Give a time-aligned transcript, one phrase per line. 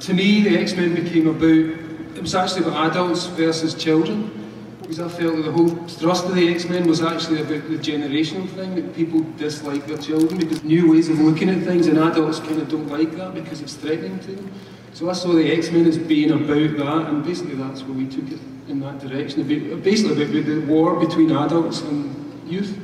[0.00, 1.80] to me, the X Men became about
[2.16, 4.36] it was actually about adults versus children.
[4.82, 7.78] Because I felt that the whole thrust of the X Men was actually about the
[7.78, 11.98] generational thing that people dislike their children because new ways of looking at things, and
[11.98, 14.50] adults kind of don't like that because it's threatening to them.
[14.92, 18.06] So I saw the X Men as being about that, and basically that's where we
[18.08, 19.46] took it in that direction.
[19.82, 22.76] Basically, about the war between adults and youth.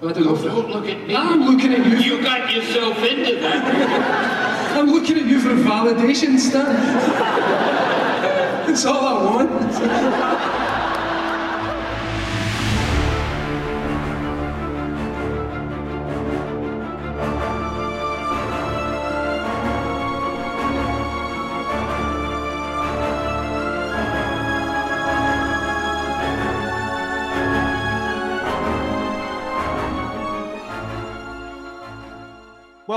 [0.00, 0.36] I don't know.
[0.36, 1.16] Don't look at me.
[1.16, 1.96] I'm looking at you.
[1.96, 4.76] You got yourself into that.
[4.78, 6.76] I'm looking at you for validation, Stan.
[8.64, 10.37] That's all I want.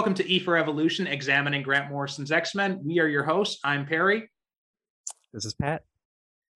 [0.01, 2.79] Welcome to E for Evolution, examining Grant Morrison's X Men.
[2.83, 3.59] We are your hosts.
[3.63, 4.31] I'm Perry.
[5.31, 5.83] This is Pat.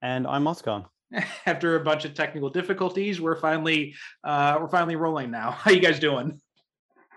[0.01, 0.85] And I'm Oscar.
[1.45, 3.93] After a bunch of technical difficulties, we're finally
[4.23, 5.51] uh, we're finally rolling now.
[5.59, 6.41] How you guys doing?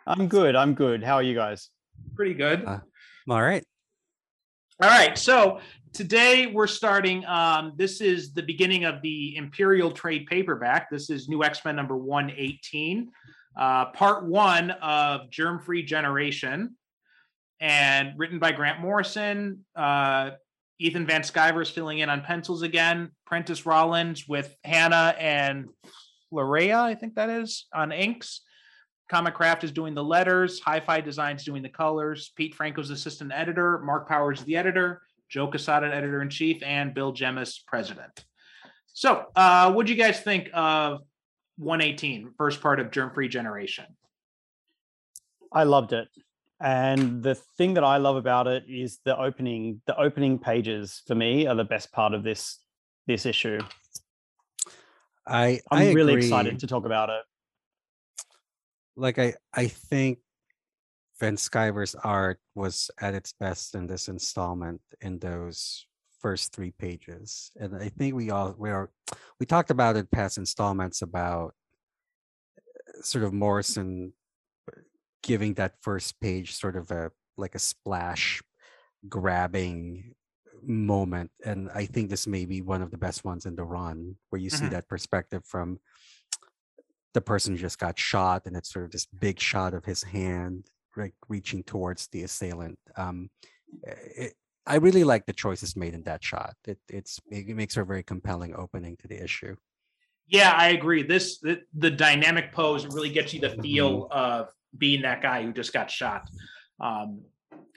[0.06, 0.54] I'm good.
[0.54, 1.02] I'm good.
[1.02, 1.70] How are you guys?
[2.14, 2.62] Pretty good.
[2.62, 2.80] Uh,
[3.30, 3.64] all right.
[4.82, 5.16] All right.
[5.16, 5.60] So
[5.94, 7.24] today we're starting.
[7.24, 10.90] Um, this is the beginning of the Imperial trade paperback.
[10.90, 13.10] This is New X Men number 118
[13.58, 16.76] uh, part one of Germ Free Generation,
[17.60, 19.64] and written by Grant Morrison.
[19.74, 20.30] Uh,
[20.78, 23.10] Ethan Van Sciver is filling in on pencils again.
[23.28, 25.66] Prentis Rollins with Hannah and
[26.32, 28.42] Florea, I think that is, on inks.
[29.12, 30.60] Comicraft is doing the letters.
[30.60, 32.30] Hi-Fi Designs doing the colors.
[32.36, 33.80] Pete Franco's assistant editor.
[33.80, 35.02] Mark Powers the editor.
[35.28, 38.24] Joe Quesada, editor in chief, and Bill Jemas, president.
[38.86, 41.00] So, uh, what do you guys think of
[41.58, 43.84] 118, first part of Germ Free Generation?
[45.52, 46.08] I loved it.
[46.60, 51.14] And the thing that I love about it is the opening, the opening pages for
[51.14, 52.58] me are the best part of this
[53.06, 53.58] this issue.
[55.26, 56.24] I I'm I really agree.
[56.24, 57.22] excited to talk about it.
[58.96, 60.18] Like I I think
[61.20, 65.86] Van Sciver's art was at its best in this installment in those
[66.20, 67.50] first three pages.
[67.56, 68.90] And I think we all we are
[69.40, 71.54] we talked about in past installments about
[72.58, 74.12] uh, sort of Morrison
[75.22, 78.42] giving that first page sort of a like a splash
[79.08, 80.14] grabbing
[80.62, 84.16] moment and i think this may be one of the best ones in the run
[84.30, 84.70] where you see Mhm.
[84.70, 85.78] that perspective from
[87.14, 90.02] the person who just got shot and it's sort of this big shot of his
[90.02, 93.30] hand like reaching towards the assailant um
[93.84, 94.34] it,
[94.68, 96.54] i really like the choices made in that shot.
[96.66, 99.56] It it's it makes for a very compelling opening to the issue.
[100.28, 101.02] Yeah, I agree.
[101.02, 105.52] This the, the dynamic pose really gets you the feel of being that guy who
[105.52, 106.28] just got shot.
[106.78, 107.22] Um,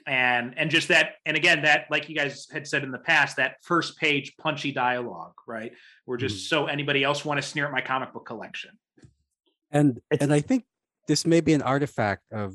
[0.06, 3.36] and and just that and again that like you guys had said in the past
[3.36, 5.72] that first page punchy dialogue right?
[6.06, 8.70] We're just so anybody else want to sneer at my comic book collection.
[9.70, 10.64] And It's- and i think
[11.08, 12.54] this may be an artifact of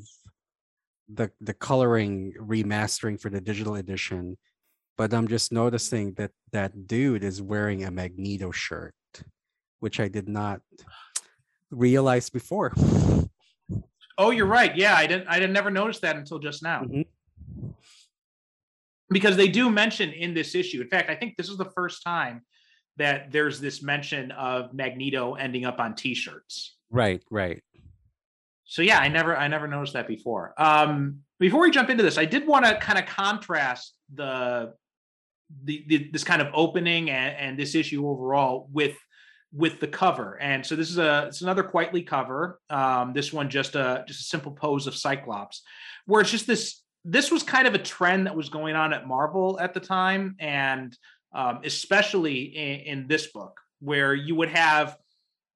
[1.12, 4.36] the the coloring remastering for the digital edition
[4.96, 8.94] but i'm just noticing that that dude is wearing a magneto shirt
[9.80, 10.60] which i did not
[11.70, 12.72] realize before.
[14.16, 14.74] Oh you're right.
[14.76, 16.82] Yeah i didn't i didn't never notice that until just now.
[16.82, 17.06] Mhm.
[19.10, 22.02] because they do mention in this issue in fact i think this is the first
[22.02, 22.42] time
[22.96, 26.76] that there's this mention of magneto ending up on t-shirts.
[26.90, 27.62] Right right
[28.68, 30.52] So yeah, I never I never noticed that before.
[30.58, 34.74] Um, before we jump into this, I did want to kind of contrast the,
[35.64, 38.94] the the this kind of opening and, and this issue overall with
[39.54, 40.38] with the cover.
[40.38, 42.60] And so this is a it's another Quitely cover.
[42.68, 45.62] Um, this one just a just a simple pose of Cyclops,
[46.04, 49.08] where it's just this this was kind of a trend that was going on at
[49.08, 50.94] Marvel at the time, and
[51.32, 54.98] um, especially in, in this book, where you would have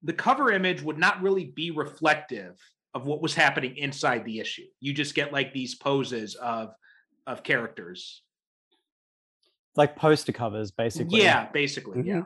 [0.01, 2.57] the cover image would not really be reflective
[2.93, 4.65] of what was happening inside the issue.
[4.79, 6.73] You just get like these poses of
[7.25, 8.21] of characters.
[9.75, 11.21] Like poster covers, basically.
[11.21, 11.99] Yeah, basically.
[11.99, 12.05] Mhm.
[12.05, 12.23] Yeah.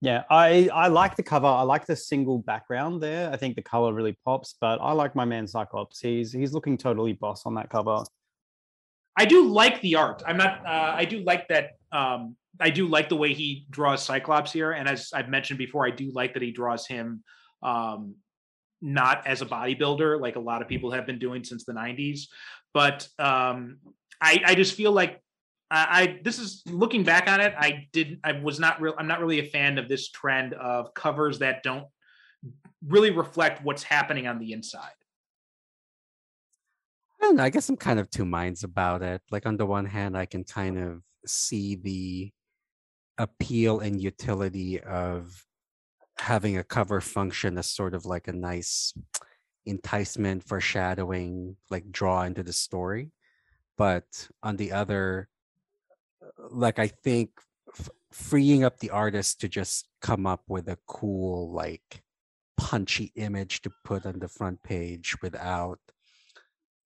[0.00, 0.22] Yeah.
[0.30, 1.46] I, I like the cover.
[1.46, 3.30] I like the single background there.
[3.30, 6.00] I think the color really pops, but I like my man Cyclops.
[6.00, 8.04] He's he's looking totally boss on that cover.
[9.16, 10.22] I do like the art.
[10.26, 14.02] I'm not uh, I do like that um I do like the way he draws
[14.04, 17.22] Cyclops here and as I've mentioned before I do like that he draws him
[17.62, 18.14] um
[18.84, 22.26] not as a bodybuilder like a lot of people have been doing since the 90s
[22.72, 23.78] but um
[24.20, 25.20] I I just feel like
[25.70, 29.08] I, I this is looking back on it I did I was not real I'm
[29.08, 31.86] not really a fan of this trend of covers that don't
[32.86, 34.92] really reflect what's happening on the inside.
[37.20, 37.44] I don't know.
[37.44, 39.22] I guess I'm kind of two minds about it.
[39.30, 42.30] Like on the one hand, I can kind of see the
[43.16, 45.44] appeal and utility of
[46.18, 48.92] having a cover function as sort of like a nice
[49.66, 53.10] enticement, foreshadowing, like draw into the story.
[53.76, 55.28] But on the other,
[56.50, 57.30] like I think
[57.78, 62.02] f- freeing up the artist to just come up with a cool, like
[62.56, 65.80] punchy image to put on the front page without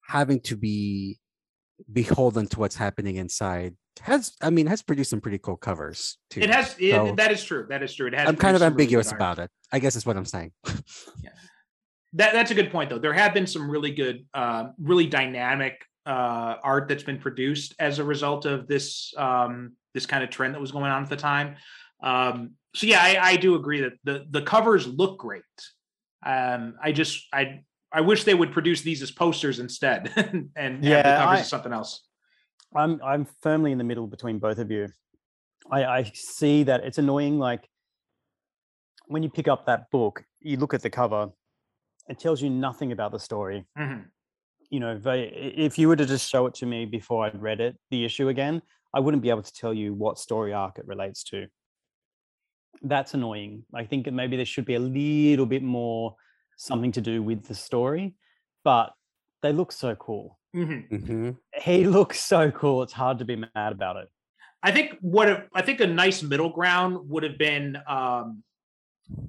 [0.07, 1.19] having to be
[1.91, 6.41] beholden to what's happening inside has i mean has produced some pretty cool covers too
[6.41, 7.65] It has it, So, that is true.
[7.69, 8.07] That is true.
[8.07, 8.27] It has.
[8.29, 10.51] i'm kind of some really ambiguous about it i guess is what i'm saying
[11.23, 11.31] yeah
[12.13, 12.97] That that's a good point though.
[12.99, 17.99] There have been some really good, uh, really dynamic uh, art that's been produced as
[17.99, 21.15] a result of this um, this kind of trend that was going on at the
[21.17, 21.55] time.
[22.01, 25.43] Um, so yeah, I, I do agree that the the covers look great.
[26.25, 27.61] Um, I just I
[27.91, 31.43] I wish they would produce these as posters instead and have the Yeah, covers I-
[31.43, 32.03] something else.
[32.75, 34.89] I'm I'm firmly in the middle between both of you.
[35.71, 37.39] I, I see that it's annoying.
[37.39, 37.67] Like
[39.07, 41.29] when you pick up that book, you look at the cover,
[42.07, 43.65] it tells you nothing about the story.
[43.77, 44.05] Mhm.
[44.69, 47.75] You know, if you were to just show it to me before I'd read it,
[47.89, 48.61] the issue again,
[48.93, 51.47] I wouldn't be able to tell you what story arc it relates to.
[52.83, 53.63] That's annoying.
[53.73, 56.15] I think that maybe there should be a little bit more
[56.59, 58.13] something to do with the story,
[58.65, 58.93] but
[59.41, 60.37] they look so cool.
[60.53, 60.89] Mhm.
[60.89, 61.37] Mhm.
[61.61, 62.83] He looks so cool.
[62.83, 64.09] It's hard to be mad about it.
[64.61, 68.43] I think what I think a nice middle ground would have been um,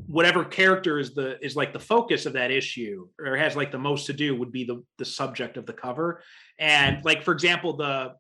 [0.09, 3.79] whatever character is the is like the focus of that issue or has like the
[3.79, 6.21] most to do would be the the subject of the cover
[6.59, 8.13] and like for example the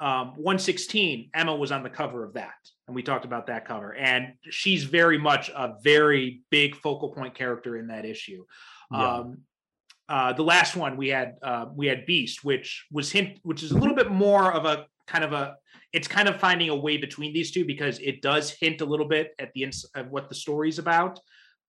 [0.00, 2.54] um 116 Emma was on the cover of that
[2.86, 3.94] and we talked about that cover.
[3.94, 8.44] And she's very much a very big focal point character in that issue.
[8.92, 9.14] Yeah.
[9.14, 9.38] um
[10.08, 13.72] uh the last one we had uh we had beast which was hint which is
[13.72, 15.56] a little bit more of a kind of a
[15.92, 19.08] it's kind of finding a way between these two because it does hint a little
[19.08, 21.18] bit at the ins of what the story's about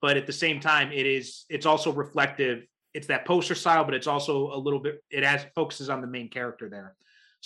[0.01, 2.63] but at the same time it is it's also reflective.
[2.94, 6.07] It's that poster style but it's also a little bit it has focuses on the
[6.07, 6.95] main character there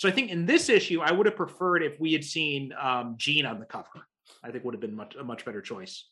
[0.02, 3.14] so i think in this issue i would have preferred if we had seen um
[3.16, 3.98] jean on the cover
[4.42, 6.08] i think would have been much a much better choice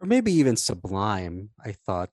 [0.00, 2.10] or maybe even sublime i thought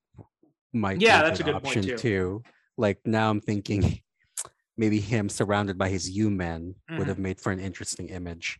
[0.73, 1.97] might Yeah, be that's a good point, option too.
[1.97, 2.43] too
[2.77, 4.01] like now i'm thinking
[4.77, 6.97] maybe him surrounded by his u-men Mhm.
[6.99, 8.59] would have made for an interesting image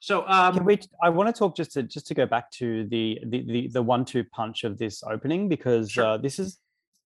[0.00, 0.78] so um Can we?
[1.06, 3.82] I want to talk just to just to go back to the the the, the
[3.94, 6.04] one-two punch of this opening because Sure.
[6.06, 6.58] uh, this is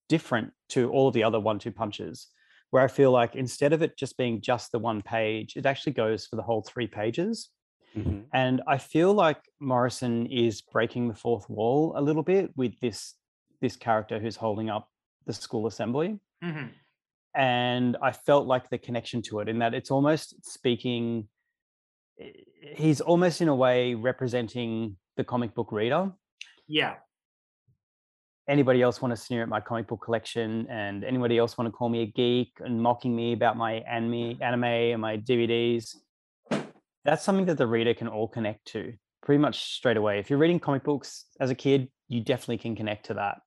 [0.08, 2.28] different to all of the other one-two punches.
[2.74, 5.92] Where I feel like instead of it just being just the one page, it actually
[5.92, 7.50] goes for the whole three pages.
[7.94, 8.26] Mhm.
[8.32, 13.14] And I feel like Morrison is breaking the fourth wall a little bit with this
[13.60, 14.90] this character who's holding up
[15.24, 16.18] the school assembly.
[16.42, 16.72] mhm.
[17.32, 21.28] And I felt like the connection to it in that it's almost speaking.
[22.74, 26.12] He's almost in a way representing the comic book reader.
[26.66, 26.96] yeah
[28.46, 31.72] Anybody else want to sneer at my comic book collection, and anybody else want to
[31.72, 35.96] call me a geek and mocking me about my anime, anime and my DVDs?
[37.04, 40.18] That's something that the reader can all connect to pretty much straight away.
[40.18, 43.38] If you're reading comic books as a kid, you definitely can connect to that.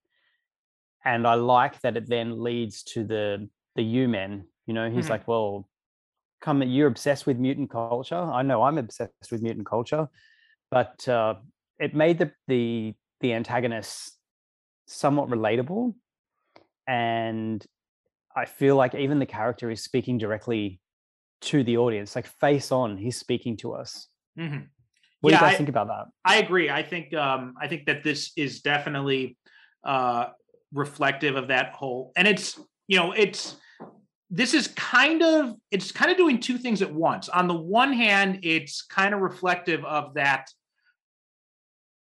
[1.06, 4.48] And I like that it then leads to the the U men.
[4.66, 5.10] You know, he's Mhm.
[5.12, 5.70] like, well,
[6.42, 8.16] come, you're obsessed with mutant culture.
[8.16, 10.10] I know I'm obsessed with mutant culture,
[10.72, 11.36] but uh,
[11.80, 14.17] it made the the the antagonists
[14.88, 15.94] somewhat relatable,
[16.88, 17.66] and
[18.36, 20.80] I feel like even the character is speaking directly
[21.42, 24.08] to the audience, like face on, he's speaking to us.
[24.38, 24.70] Mhm.
[25.22, 26.06] What Yeah, do you guys I- think about that?
[26.26, 26.70] I agree.
[26.70, 29.38] I think um, I think that this is definitely
[29.84, 30.28] uh,
[30.74, 33.58] reflective of that whole, and it's you know it's
[34.30, 37.30] this is kind of it's kind of doing two things at once.
[37.30, 40.50] On the one hand, it's kind of reflective of that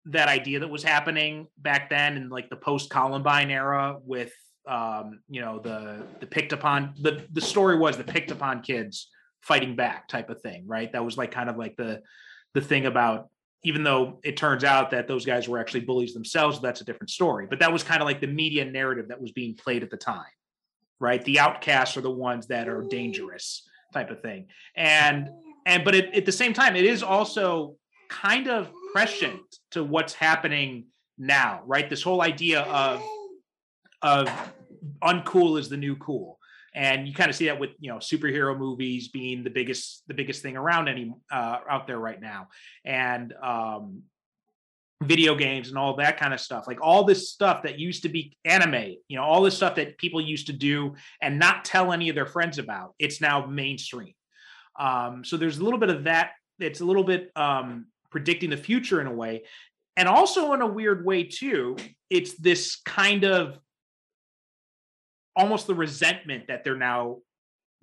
[0.05, 4.33] that idea that was happening back then in like the post Columbine era with
[4.67, 9.09] um, you know the the picked upon the the story was the picked upon kids
[9.41, 10.91] fighting back type of thing, right?
[10.91, 12.01] That was like kind of like the
[12.53, 13.29] the thing about
[13.63, 17.09] even though it turns out that those guys were actually bullies themselves, that's a different
[17.09, 17.47] story.
[17.49, 19.97] But that was kind of like the media narrative that was being played at the
[19.97, 20.23] time,
[20.99, 21.23] right?
[21.25, 24.47] The outcasts are the ones that are dangerous, type of thing.
[24.75, 25.29] And
[25.65, 27.75] and but it, at the same time, it is also
[28.07, 30.85] kind of prescient to what's happening
[31.17, 31.89] now, right?
[31.89, 33.03] This whole idea of
[34.01, 34.29] of
[35.03, 36.37] uncool is the new cool
[36.75, 40.13] and you kind of see that with you know superhero movies being the biggest the
[40.13, 42.47] biggest thing around any uh, out there right now
[42.85, 44.03] and um
[45.03, 46.67] video games and all that kind of stuff.
[46.67, 49.97] Like all this stuff that used to be anime, you know, all this stuff that
[49.97, 52.95] people used to do and not tell any of their friends about.
[52.97, 54.13] It's now mainstream.
[54.79, 56.31] Um, so there's a little bit of that.
[56.59, 59.43] It's a little bit um, predicting the future in a way,
[59.97, 61.75] and also in a weird way too.
[62.09, 63.59] It's this kind of
[65.35, 67.17] almost the resentment that they're now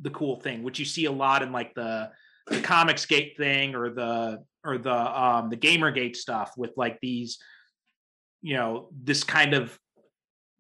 [0.00, 2.10] the cool thing, which you see a lot in like the
[2.46, 7.38] the comics gate thing or the or the um the gamergate stuff with like these
[8.40, 9.78] you know this kind of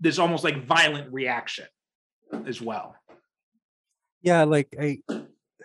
[0.00, 1.64] this almost like violent reaction
[2.46, 2.94] as well
[4.20, 4.98] Yeah, like I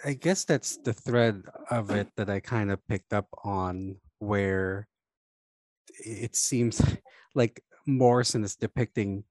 [0.06, 4.88] I guess that's the thread of it that I kind of picked up on where
[6.06, 6.82] it seems
[7.36, 9.24] like Morrison is depicting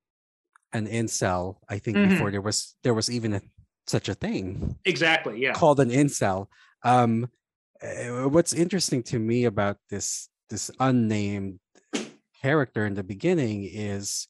[0.73, 1.57] an incel.
[1.69, 2.11] I think Mhm.
[2.11, 3.41] before there was there was even a,
[3.87, 6.49] such a thing exactly yeah called an incel.
[6.83, 7.31] Um,
[7.83, 11.61] uh, what's interesting to me about this this unnamed
[12.43, 14.29] character in the beginning is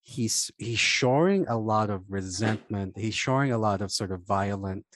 [0.00, 2.96] he's he's showing a lot of resentment.
[2.96, 4.86] He's showing a lot of sort of violent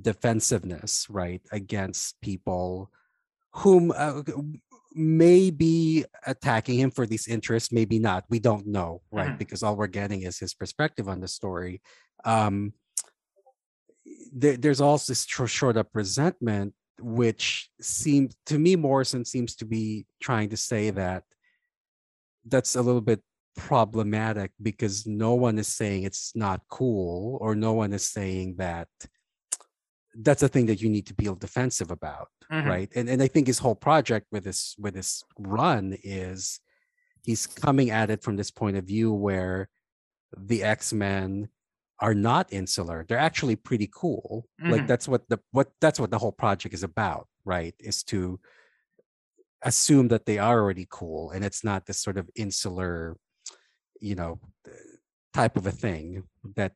[0.00, 2.90] defensiveness, right, against people
[3.52, 4.22] whom uh,
[4.94, 8.24] may be attacking him for these interests, maybe not.
[8.28, 9.30] We don't know, right?
[9.30, 9.38] Mhm.
[9.38, 11.80] Because all we're getting is his perspective on the story.
[12.24, 12.72] Um,
[14.32, 20.06] there, there's also this short up resentment, which seems to me, Morrison seems to be
[20.20, 21.24] trying to say that
[22.44, 23.22] that's a little bit
[23.56, 28.88] problematic because no one is saying it's not cool, or no one is saying that
[30.14, 32.66] that's a thing that you need to feel defensive about Mhm.
[32.66, 36.60] right and and i think his whole project with this with this run is
[37.24, 39.68] he's coming at it from this point of view where
[40.36, 41.48] the x-men
[42.00, 44.86] are not insular they're actually pretty cool like Mhm.
[44.88, 48.40] that's what the what that's what the whole project is about right is to
[49.62, 53.16] assume that they are already cool and it's not this sort of insular
[54.00, 54.40] you know
[55.34, 56.24] type of a thing
[56.56, 56.72] that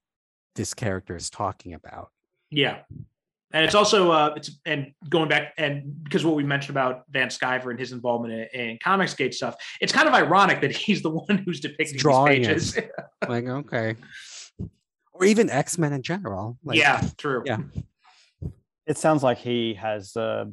[0.54, 2.10] this character is talking about
[2.50, 2.82] Yeah.
[3.54, 7.28] And it's also uh it's and going back and because what we mentioned about Van
[7.28, 11.11] Sciver and his involvement in, in Comicsgate stuff, it's kind of ironic that he's the
[11.26, 12.78] one who's depicting drawing these pages.
[13.28, 13.96] like okay
[15.14, 17.42] or even x-men in general like, yeah, true.
[17.46, 17.58] yeah.
[18.87, 20.52] It sounds like he has a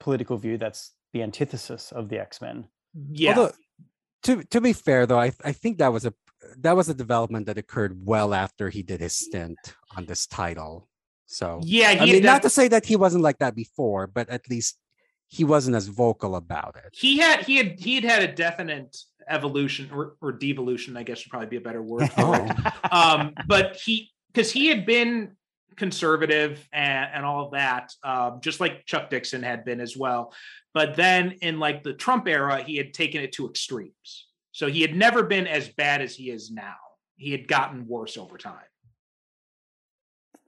[0.00, 2.66] political view that's the antithesis of the X Men.
[3.12, 3.36] Yeah.
[3.36, 3.52] Although,
[4.24, 6.12] to to be fair though, I I think that was a
[6.58, 9.58] that was a development that occurred well after he did his stint
[9.96, 10.88] on this title.
[11.30, 14.28] So yeah, he I mean, not to say that he wasn't like that before, but
[14.30, 14.76] at least
[15.28, 16.92] he wasn't as vocal about it.
[16.92, 18.96] he had he had he had had a definite
[19.28, 22.56] evolution or, or devolution, I guess would probably be a better word for it.
[22.92, 25.36] Oh, um, but he because he had been
[25.76, 30.34] conservative and, and all of that, um, just like Chuck Dixon had been as well.
[30.74, 34.26] But then in like the Trump era, he had taken it to extremes.
[34.50, 36.74] So he had never been as bad as he is now.
[37.16, 38.69] He had gotten worse over time.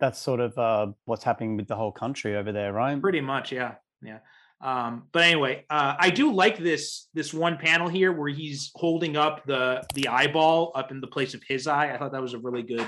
[0.02, 3.00] That's sort of uh, what's happening with the whole country over there, right?
[3.00, 4.18] Pretty much, yeah, yeah.
[4.60, 9.16] Um, but anyway, uh, I do like this this one panel here where he's holding
[9.16, 11.94] up the the eyeball up in the place of his eye.
[11.94, 12.84] I thought that was a really good,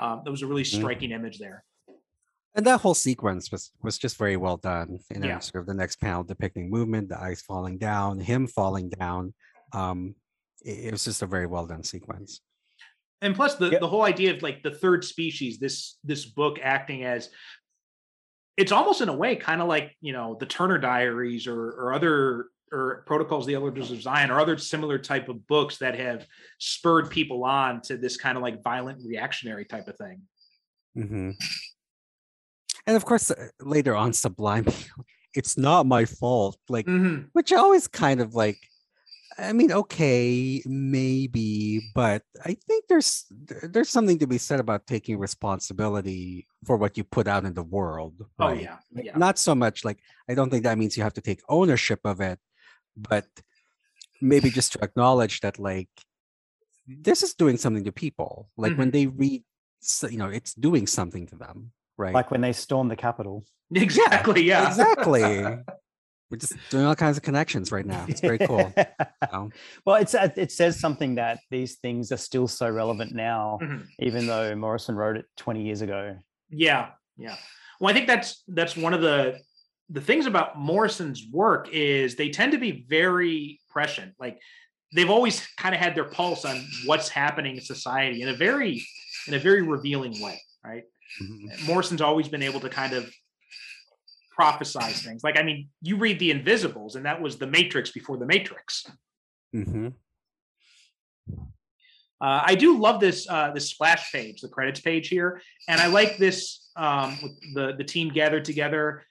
[0.00, 0.78] um, that was a really Mhm.
[0.78, 1.62] striking image there.
[2.56, 4.98] And that whole sequence was was just very well done.
[5.14, 5.38] You know, Yeah.
[5.38, 9.32] sort of the next panel depicting movement, the eyes falling down, him falling down.
[9.72, 10.16] Um,
[10.64, 12.40] it, it was just a very well done sequence.
[13.22, 13.80] And plus the, Yep.
[13.80, 17.30] the whole idea of like the third species this this book acting as
[18.56, 21.92] it's almost in a way kind of like you know the turner diaries or or
[21.94, 25.98] other or protocols of the elders of zion or other similar type of books that
[25.98, 26.26] have
[26.58, 30.20] spurred people on to this kind of like violent reactionary type of thing
[30.94, 31.30] hmm
[32.86, 34.66] And of course, uh, later on, Sublime,
[35.34, 36.56] it's not my fault.
[36.70, 37.28] Like, Mhm.
[37.34, 38.56] which I always kind of like.
[39.38, 41.92] I mean, okay, maybe, mm-hmm.
[41.94, 43.26] but I think there's
[43.62, 47.62] there's something to be said about taking responsibility for what you put out in the
[47.62, 48.14] world.
[48.40, 48.62] oh right?
[48.62, 51.20] yeah Like, yeah Not so much like I don't think that means you have to
[51.20, 52.40] take ownership of it,
[52.96, 53.26] but
[54.20, 55.90] maybe just to acknowledge that like
[56.88, 58.50] this is doing something to people.
[58.56, 58.98] Like when mm-hmm.
[58.98, 59.44] they read,
[60.10, 62.14] you know, it's doing something to them, right?
[62.14, 63.44] Like when they storm the Capitol.
[63.74, 65.44] exactly yeah exactly.
[66.30, 68.04] We're just doing all kinds of connections right now.
[68.08, 68.72] It's very cool.
[68.76, 68.84] you
[69.32, 69.50] know?
[69.86, 73.86] well, it's uh, it says something that these things are still so relevant now, Mhm.
[73.98, 76.18] even though Morrison wrote it 20 years ago.
[76.50, 77.36] Yeah, yeah.
[77.80, 79.38] Well, I think that's that's one of the
[79.88, 84.12] the things about Morrison's work is they tend to be very prescient.
[84.20, 84.38] Like
[84.94, 88.82] they've always kind of had their pulse on what's happening in society in a very
[89.26, 90.82] in a very revealing way, right?
[91.22, 91.66] Mhm.
[91.66, 93.10] Morrison's always been able to kind of
[94.38, 95.22] prophesize things.
[95.24, 98.86] Like I mean, you read The Invisibles, and that was the Matrix before the Matrix.
[99.52, 99.88] hmm
[102.20, 105.86] Uh, I do love this uh, this splash page, the credits page here, and I
[105.86, 109.04] like this um, with the the team gathered together,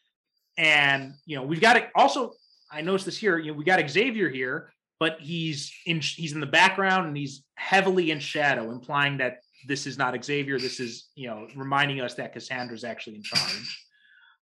[0.57, 1.89] and you know we've got it.
[1.95, 2.33] Also,
[2.69, 3.37] I noticed this here.
[3.37, 7.43] You know, we got Xavier here, but he's in he's in the background and he's
[7.55, 10.59] heavily in shadow, implying that this is not Xavier.
[10.59, 13.86] This is you know reminding us that Cassandra's actually in charge.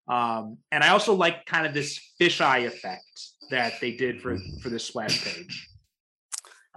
[0.08, 3.04] Um, and I also like kind of this fisheye effect
[3.50, 5.68] that they did for for this splash page.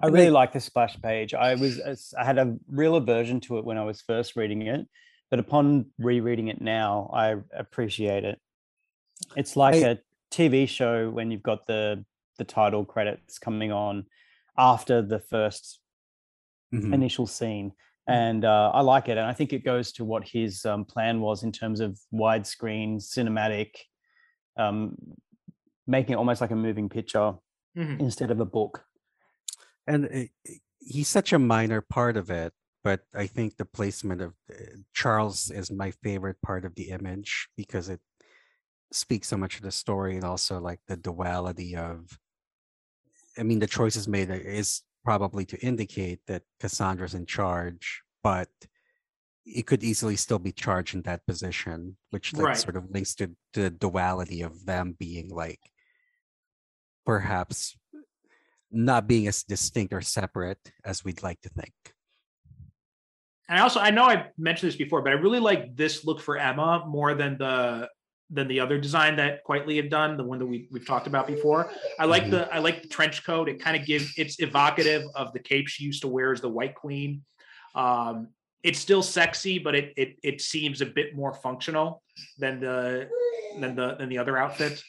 [0.03, 1.35] I really like the splash page.
[1.35, 1.81] I was
[2.19, 4.87] I had a real aversion to it when I was first reading it,
[5.31, 8.41] but upon rereading it now, I appreciate it.
[9.37, 9.97] It's like I- a
[10.31, 12.05] TV show when you've got the
[12.39, 14.07] the title credits coming on
[14.57, 15.81] after the first
[16.73, 16.93] Mhm.
[16.95, 17.73] initial scene,
[18.09, 19.19] and uh, I like it.
[19.19, 22.97] And I think it goes to what his um, plan was in terms of widescreen
[22.97, 23.71] cinematic,
[24.57, 24.97] um,
[25.87, 27.35] making it almost like a moving picture
[27.77, 28.01] Mhm.
[28.01, 28.85] instead of a book.
[29.87, 32.53] and it, it- he's such a minor part of it
[32.85, 37.49] but i think the placement of uh, charles is my favorite part of the image
[37.57, 38.01] because it
[38.93, 42.19] speaks so much of the story and also like the duality of
[43.37, 48.51] i mean the choices made is probably to indicate that cassandra's in charge but
[49.47, 52.57] it could easily still be charged in that position which like Right.
[52.59, 55.61] sort of links to, to the duality of them being like
[57.07, 57.79] perhaps
[58.71, 61.73] not being as distinct or separate as we'd like to think.
[63.49, 66.21] And I also I know I've mentioned this before, but I really like this look
[66.21, 67.89] for Emma more than the
[68.31, 71.27] than the other design that Quitely had done, the one that we we've talked about
[71.27, 71.71] before.
[71.99, 72.31] I like Mhm.
[72.33, 73.49] the I like the trench coat.
[73.49, 76.49] It kind of gives it's evocative of the cape she used to wear as the
[76.49, 77.25] White Queen.
[77.75, 78.29] Um,
[78.63, 82.03] it's still sexy, but it it it seems a bit more functional
[82.39, 83.09] than the
[83.61, 84.83] than the than the other outfit.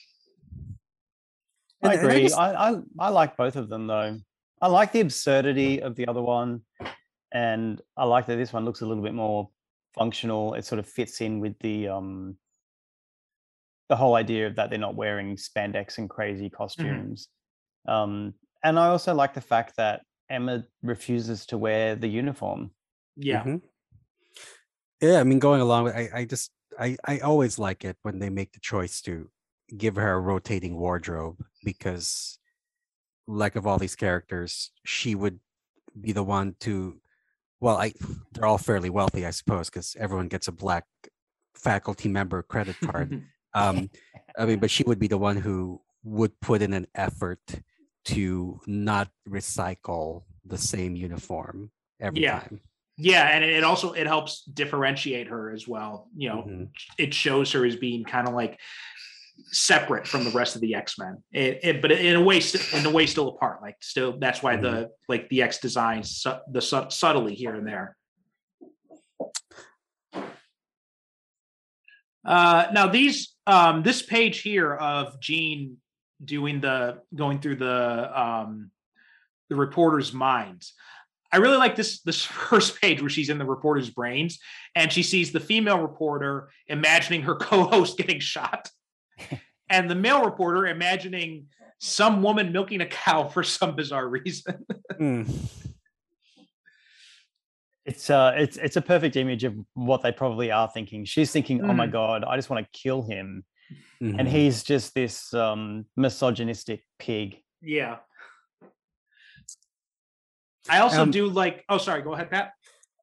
[1.81, 2.23] I And- and I agree.
[2.23, 4.19] just- I, I I like both of them though.
[4.61, 6.65] I like the absurdity of the other one,
[7.31, 9.49] and I like that this one looks a little bit more
[9.95, 10.55] functional.
[10.55, 12.37] It sort of fits in with the um
[13.89, 17.27] the whole idea of that they're not wearing spandex and crazy costumes.
[17.87, 22.71] Um, and I also like the fact that Emma refuses to wear the uniform.
[23.15, 23.43] Yeah.
[23.43, 23.61] Mhm.
[25.01, 28.19] Yeah, I mean, going along with, I, I just, I, I always like it when
[28.19, 29.29] they make the choice to
[29.75, 32.37] give her a rotating wardrobe because,
[33.27, 35.39] like of all these characters, she would
[35.99, 36.99] be the one to,
[37.59, 37.93] well, I,
[38.33, 40.85] they're all fairly wealthy, I suppose, because everyone gets a black
[41.55, 43.23] faculty member credit card.
[43.53, 43.89] um,
[44.37, 47.39] I mean, but she would be the one who would put in an effort
[48.05, 52.39] to not recycle the same uniform every Yeah.
[52.39, 52.61] time.
[53.01, 56.09] Yeah, and it also it helps differentiate her as well.
[56.15, 56.69] You know, Mhm.
[56.97, 58.59] it shows her as being kind of like
[59.51, 61.23] separate from the rest of the X Men.
[61.31, 62.41] It, it, but in a way,
[62.73, 63.61] in a way, still apart.
[63.61, 67.65] Like still, that's why the like the X designs su- the su- subtly here and
[67.65, 67.95] there.
[72.25, 75.77] Uh, now these um, this page here of Jean
[76.23, 78.71] doing the going through the um,
[79.49, 80.73] the reporter's minds.
[81.31, 84.39] I really like this this first page where she's in the reporter's brains
[84.75, 88.69] and she sees the female reporter imagining her co-host getting shot
[89.69, 91.45] and the male reporter imagining
[91.79, 94.65] some woman milking a cow for some bizarre reason.
[94.99, 95.49] Mm.
[97.89, 101.05] It's uh it's it's a perfect image of what they probably are thinking.
[101.05, 101.91] She's thinking, "Oh my Mm.
[101.91, 103.43] god, I just want to kill him."
[103.99, 104.31] And Mhm.
[104.31, 107.41] he's just this um misogynistic pig.
[107.63, 107.97] yeah.
[110.69, 112.53] I also Um, do like oh sorry, go ahead, Pat.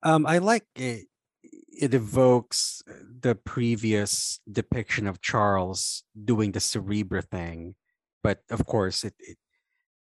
[0.05, 1.09] Um, I like it.
[1.43, 7.75] It evokes the previous depiction of Charles doing the Cerebro thing,
[8.23, 9.37] but of course, it, it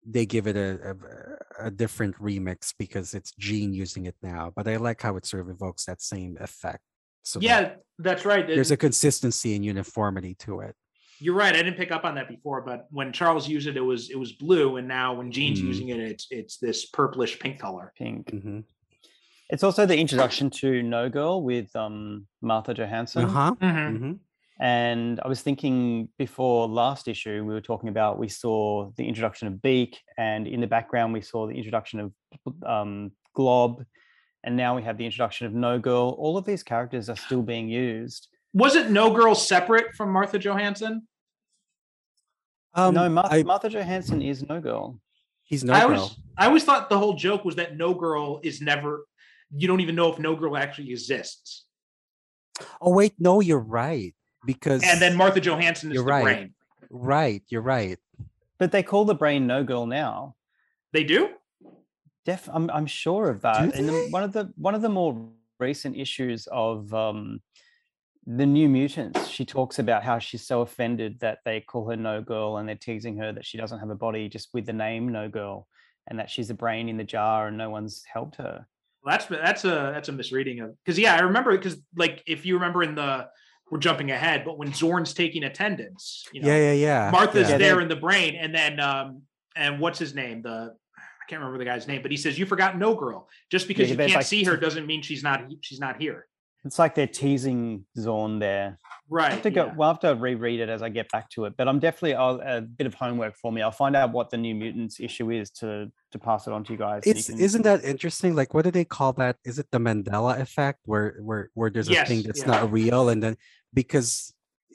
[0.08, 0.96] they give it a,
[1.60, 4.52] a a different remix because it's Jean using it now.
[4.54, 6.80] But I like how it sort of evokes that same effect.
[7.22, 8.46] So that yeah, that's right.
[8.46, 10.76] there's a consistency and uniformity to it.
[11.18, 11.54] You're right.
[11.54, 14.18] I didn't pick up on that before, but when Charles used it, it was it
[14.18, 15.66] was blue, and now when Jean's Mhm.
[15.66, 17.92] using it, it's it's this purplish pink color.
[17.96, 18.30] Pink.
[18.30, 18.60] hmm
[19.48, 23.24] It's also the introduction to No Girl with um Martha Johansson.
[23.24, 23.54] Uh huh.
[24.58, 29.48] And I was thinking before last issue, we were talking about we saw the introduction
[29.48, 32.12] of Beak, and in the background we saw the introduction of
[32.64, 33.84] um, Glob,
[34.44, 36.16] and now we have the introduction of No Girl.
[36.18, 38.28] All of these characters are still being used.
[38.54, 41.06] Was it No Girl separate from Martha Johansson?
[42.72, 44.98] Um, no, Mar- I, Martha Johansson is No Girl.
[45.44, 45.98] he's no I girl.
[45.98, 49.06] always I always thought the whole joke was that No Girl is never.
[49.54, 51.66] You don't even know if No Girl actually exists,
[52.80, 54.14] Oh wait, no, you're right.
[54.44, 56.22] Because and then Martha Johansson is You're the right.
[56.22, 56.54] brain.
[56.90, 57.98] right, you're right.
[58.58, 60.36] But they call the brain No Girl now.
[60.92, 61.30] They do.
[62.24, 63.74] Def, I'm I'm sure of that.
[63.74, 67.40] In the, one of the one of the more recent issues of um,
[68.26, 72.20] the New Mutants, she talks about how she's so offended that they call her No
[72.20, 75.10] Girl and they're teasing her that she doesn't have a body just with the name
[75.10, 75.68] No Girl,
[76.08, 78.66] and that she's a brain in the jar and no one's helped her.
[79.04, 82.44] Well, that's that's a that's a misreading of because yeah, I remember because like if
[82.44, 83.28] you remember in the
[83.70, 87.10] we're jumping ahead, but when Zorn's taking attendance, you know, yeah, yeah, yeah.
[87.10, 87.58] Martha's yeah.
[87.58, 89.22] there in the brain, and then um
[89.56, 90.42] and what's his name?
[90.42, 93.28] The I can't remember the guy's name, but he says you forgot no girl.
[93.50, 96.26] Just because Yeah, you can't like see her doesn't mean she's not she's not here.
[96.64, 98.78] It's like they're teasing Zorn there.
[99.08, 99.32] I Right.
[99.32, 99.66] have to go.
[99.66, 99.74] yeah.
[99.74, 101.54] We'll have to reread it as I get back to it.
[101.56, 103.62] But I'm definitely I'll, a bit of homework for me.
[103.62, 106.72] I'll find out what the New Mutants issue is to to pass it on to
[106.72, 107.02] you guys.
[107.04, 108.34] so you It's can- isn't that interesting?
[108.34, 109.36] Like, what do they call that?
[109.44, 112.46] Is it the Mandela effect, where where where there's a thing that's yeah.
[112.62, 113.36] not real, and then
[113.72, 114.32] because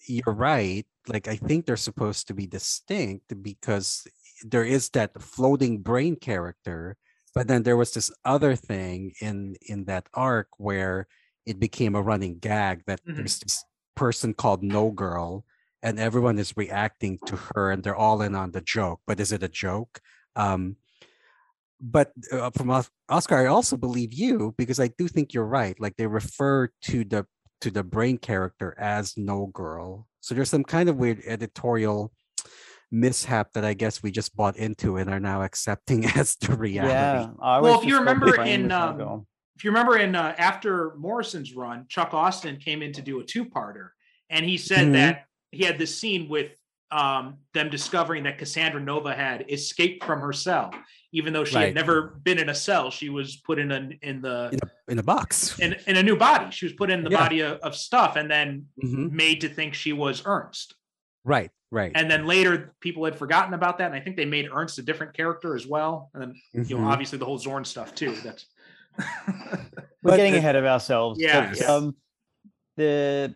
[0.08, 4.08] you're right, like I think they're supposed to be distinct because
[4.44, 6.96] there is that floating brain character,
[7.36, 11.08] but then there was this other thing in in that arc where
[11.46, 13.16] it became a running gag that Mhm.
[13.18, 13.64] there's this
[14.02, 15.46] person called No Girl,
[15.84, 19.00] and everyone is reacting to her, and they're all in on the joke.
[19.06, 20.02] But is it a joke?
[20.36, 20.78] Um,
[21.80, 22.72] but uh, from
[23.10, 25.80] Oscar, I also believe you because I do think you're right.
[25.80, 27.28] Like they refer to the
[27.62, 30.08] to the brain character as no girl.
[30.20, 32.12] So there's some kind of weird editorial
[32.92, 36.94] mishap that I guess we just bought into and are now accepting as the reality.
[36.94, 37.60] yeah.
[37.60, 39.28] Well, if you just thought the remember in, was no um, girl.
[39.62, 43.24] If you remember in uh, after Morrison's run, Chuck Austen came in to do a
[43.24, 43.90] two-parter,
[44.32, 44.94] and he said Mhm.
[44.94, 46.54] that he had this scene with
[46.90, 50.74] um, them discovering that Cassandra Nova had escaped from her cell,
[51.14, 51.66] even though she Right.
[51.68, 52.90] had never been in a cell.
[52.90, 55.58] She was put in a in the In a, in a box.
[55.60, 56.50] in, in a new body.
[56.52, 57.18] She was put in the Yeah.
[57.20, 59.12] body of, of stuff, and then Mhm.
[59.12, 60.74] made to think she was Ernst.
[61.24, 61.92] Right, right.
[61.94, 64.82] And then later, people had forgotten about that, and I think they made Ernst a
[64.82, 66.10] different character as well.
[66.16, 66.88] And then you know, Mhm.
[66.92, 68.14] obviously the whole Zorn stuff too.
[68.24, 68.48] That's
[70.04, 71.20] We're but getting it- ahead of ourselves.
[71.20, 71.66] but, Yeah, yeah.
[71.66, 71.96] Um,
[72.78, 73.36] the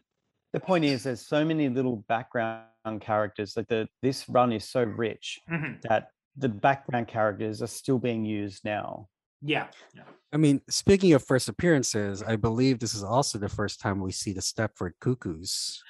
[0.53, 2.65] the point is, there's so many little background
[3.01, 3.55] characters.
[3.57, 5.81] Like the this run is so rich Mhm.
[5.83, 9.09] that the background characters are still being used now.
[9.41, 10.03] yeah, yeah.
[10.33, 14.11] I mean, speaking of first appearances, I believe this is also the first time we
[14.11, 15.81] see the Stepford Cuckoos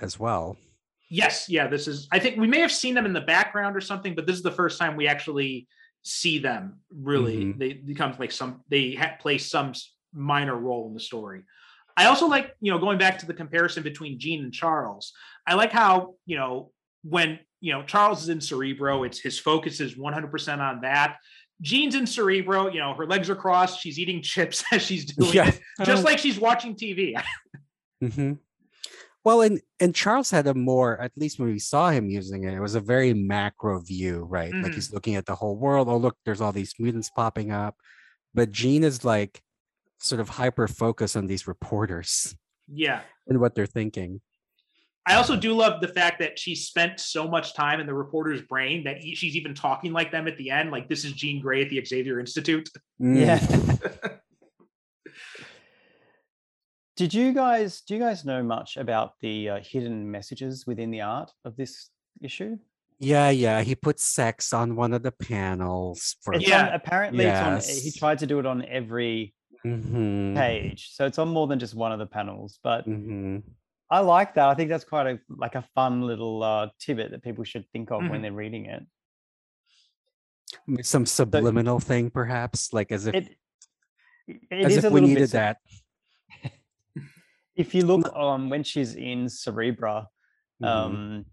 [0.00, 0.56] as well.
[1.10, 1.66] Yes, yeah.
[1.68, 2.08] This is.
[2.12, 4.42] I think we may have seen them in the background or something, but this is
[4.42, 5.68] the first time we actually
[6.02, 6.80] see them.
[6.90, 7.58] Really, Mhm.
[7.58, 8.62] they become like some.
[8.68, 9.72] They ha- play some
[10.12, 11.42] minor role in the story.
[11.96, 15.12] I also like, you know, going back to the comparison between Jean and Charles.
[15.46, 19.80] I like how you know when you know Charles is in Cerebro, it's his focus
[19.80, 21.16] is 100% on that.
[21.60, 25.32] Jean's in Cerebro, you know, her legs are crossed, she's eating chips as she's doing
[25.32, 25.48] Yeah.
[25.48, 27.20] it, just Um, like she's watching TV.
[28.00, 28.34] hmm
[29.24, 32.54] Well, and and Charles had a more, at least when we saw him using it,
[32.54, 34.52] it was a very macro view, right?
[34.52, 34.74] Like Mhm.
[34.74, 35.88] he's looking at the whole world.
[35.88, 37.76] Oh, look, there's all these mutants popping up.
[38.34, 39.42] But Jean is like
[39.98, 42.36] sort of hyper focused on these reporters
[42.72, 43.00] yeah.
[43.26, 44.20] and what they're thinking.
[45.04, 48.42] I also do love the fact that she spent so much time in the reporter's
[48.42, 50.70] brain that he- she's even talking like them at the end.
[50.70, 52.68] Like this is Jean Grey at the Xavier Institute.
[53.00, 53.18] Mm.
[53.18, 54.08] Yeah.
[56.98, 61.00] Did you guys do you guys know much about the uh, hidden messages within the
[61.02, 62.58] art of this issue?
[62.98, 63.62] Yeah, yeah.
[63.62, 66.66] He put sex on one of the panels for It's Yeah.
[66.66, 69.32] on, apparently it's on he tried to do it on every
[69.64, 70.90] Mhm, page.
[70.92, 72.58] So it's on more than just one of the panels.
[72.64, 73.44] But mhm.
[73.88, 74.48] I like that.
[74.48, 77.92] I think that's quite a like a fun little uh tidbit that people should think
[77.92, 78.10] of Mhm.
[78.10, 78.82] when they're reading it.
[80.84, 83.36] Some subliminal thing, perhaps, like as if It
[84.26, 85.58] it as is if a we needed bit that.
[87.58, 90.06] if you look um when she's in Cerebro,
[90.62, 90.66] Mhm.
[90.66, 91.26] um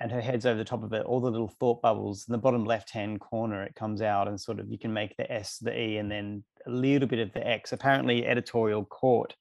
[0.00, 2.38] and her head's over the top of it, all the little thought bubbles in the
[2.38, 5.58] bottom left hand corner, it comes out and sort of you can make the S,
[5.58, 7.72] the E, and then a little bit of the X.
[7.72, 9.34] Apparently, editorial caught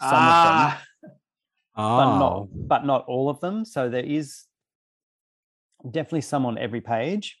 [0.00, 0.84] some of them, Ah,
[1.74, 3.64] but not Oh, but not all of them.
[3.64, 4.44] So there is
[5.90, 7.38] definitely some on every page.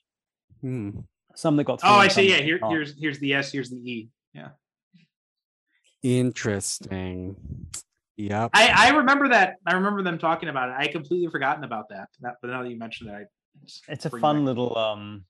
[0.60, 0.90] hmm.
[1.36, 2.30] Some that got oh, I see.
[2.30, 4.08] Yeah, here, here's here's the S, here's the E.
[4.32, 4.50] Yeah.
[6.02, 7.36] Interesting.
[8.16, 8.50] Yep.
[8.54, 9.56] I, I remember that.
[9.66, 10.74] I remember them talking about it.
[10.78, 12.08] I completely forgotten about that.
[12.20, 13.24] that but now that you mentioned that, I
[13.64, 15.24] just It's a fun back- little um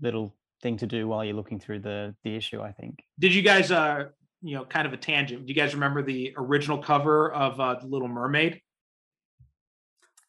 [0.00, 2.60] little thing to do while you're looking through the the issue.
[2.62, 3.02] I think.
[3.18, 4.04] Did you guys, uh,
[4.42, 5.46] you know, kind of a tangent?
[5.46, 8.60] Do you guys remember the original cover of uh, the Little Mermaid?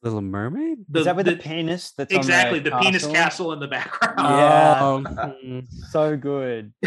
[0.03, 0.79] Little Mermaid?
[0.89, 1.91] The, is that with the- the, penis?
[1.91, 4.15] That's exactly on the, penis castle in the background?
[4.19, 4.79] Yeah.
[4.81, 5.03] Oh,
[5.43, 5.67] mhm.
[5.91, 6.71] So good.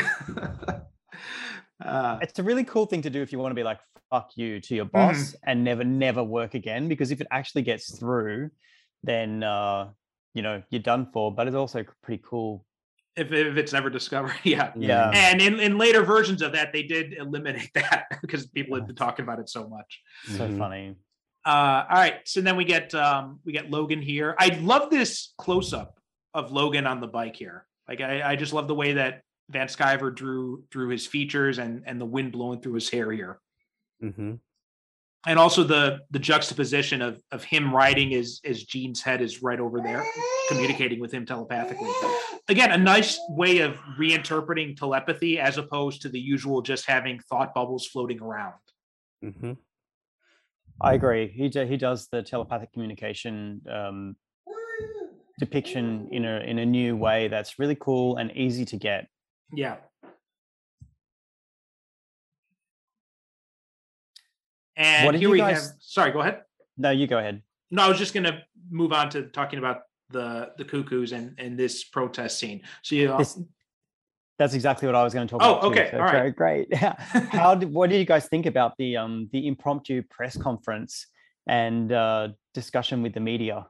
[1.85, 3.79] uh, It's a really cool thing to do if you want to be like
[4.11, 4.97] fuck you to your Mm-hmm.
[4.97, 6.89] boss and never never work again.
[6.89, 8.51] Because if it actually gets through,
[9.03, 9.89] then uh,
[10.35, 11.35] you know you're done for.
[11.35, 12.65] But it's also pretty cool
[13.17, 14.35] if, if it's never discovered.
[14.45, 14.73] Yeah.
[14.77, 15.11] Yeah.
[15.15, 18.97] And in, in later versions of that, they did eliminate that because people had been
[18.97, 20.01] talking about it so much.
[20.25, 20.59] So Mhm.
[20.59, 20.95] funny.
[21.45, 22.17] Uh, all right.
[22.27, 24.35] So then we get um, we get Logan here.
[24.39, 25.99] I love this close up
[26.35, 27.67] of Logan on the bike here.
[27.89, 31.83] Like I, I just love the way that Van Sciver drew drew his features and
[31.87, 33.41] and the wind blowing through his hair here.
[34.03, 34.41] Mhm.
[35.27, 39.61] and also the the juxtaposition of of him riding as as Jean's head is right
[39.61, 40.03] over there,
[40.49, 41.91] communicating with him telepathically.
[42.49, 47.53] Again, a nice way of reinterpreting telepathy as opposed to the usual just having thought
[47.53, 48.55] bubbles floating around.
[49.23, 49.59] Mhm.
[50.81, 51.29] I agree.
[51.29, 54.17] He do, he does the telepathic communication um,
[55.39, 59.07] depiction in a in a new way that's really cool and easy to get.
[59.53, 59.77] Yeah.
[64.77, 65.77] And What here you we guys- have.
[65.81, 66.43] Sorry, go ahead.
[66.77, 67.43] No, you go ahead.
[67.71, 71.35] No, I was just going to move on to talking about the the cuckoos and
[71.39, 72.63] and this protest scene.
[72.83, 73.39] So you This-
[74.39, 75.63] That's exactly what I was going to talk Oh, about.
[75.75, 76.35] too, okay, so all right.
[76.35, 76.71] Great.
[76.71, 76.75] great.
[77.31, 81.07] How did what did you guys think about the um the impromptu press conference
[81.47, 83.67] and uh, discussion with the media?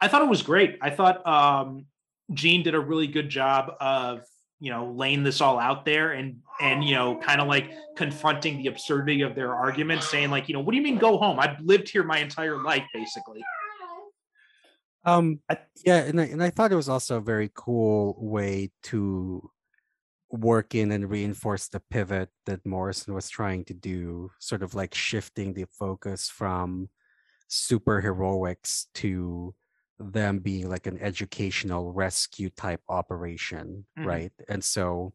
[0.00, 0.78] I thought it was great.
[0.82, 1.86] I thought um,
[2.32, 4.22] Jean did a really good job of
[4.60, 8.58] you know laying this all out there and and you know kind of like confronting
[8.58, 11.38] the absurdity of their argument, saying like you know what do you mean go home?
[11.38, 13.42] I've lived here my entire life basically.
[15.06, 15.40] Um,
[15.84, 19.50] yeah, and I, and I thought it was also a very cool way to
[20.30, 24.94] work in and reinforce the pivot that Morrison was trying to do, sort of like
[24.94, 26.88] shifting the focus from
[27.48, 29.54] super heroics to
[29.98, 34.06] them being like an educational rescue type operation, Mhm.
[34.06, 34.32] right?
[34.48, 35.14] And so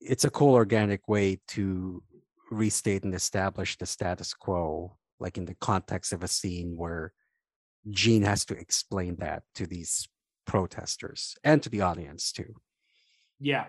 [0.00, 2.02] it's a cool organic way to
[2.50, 7.12] restate and establish the status quo, like in the context of a scene where
[7.90, 10.08] Jean has to explain that to these
[10.46, 12.54] protesters and to the audience too.
[13.38, 13.66] Yeah,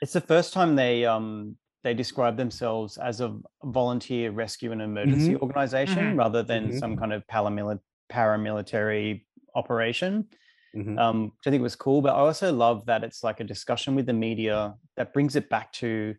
[0.00, 5.36] It's the first time they um they describe themselves as a volunteer rescue and emergency
[5.36, 6.78] organization rather than Mhm.
[6.78, 7.80] some kind of paramili-
[8.12, 10.28] paramilitary operation.
[10.74, 10.98] Mhm.
[10.98, 12.00] um, which I think was cool.
[12.00, 15.50] But I also love that it's like a discussion with the media that brings it
[15.50, 16.14] back to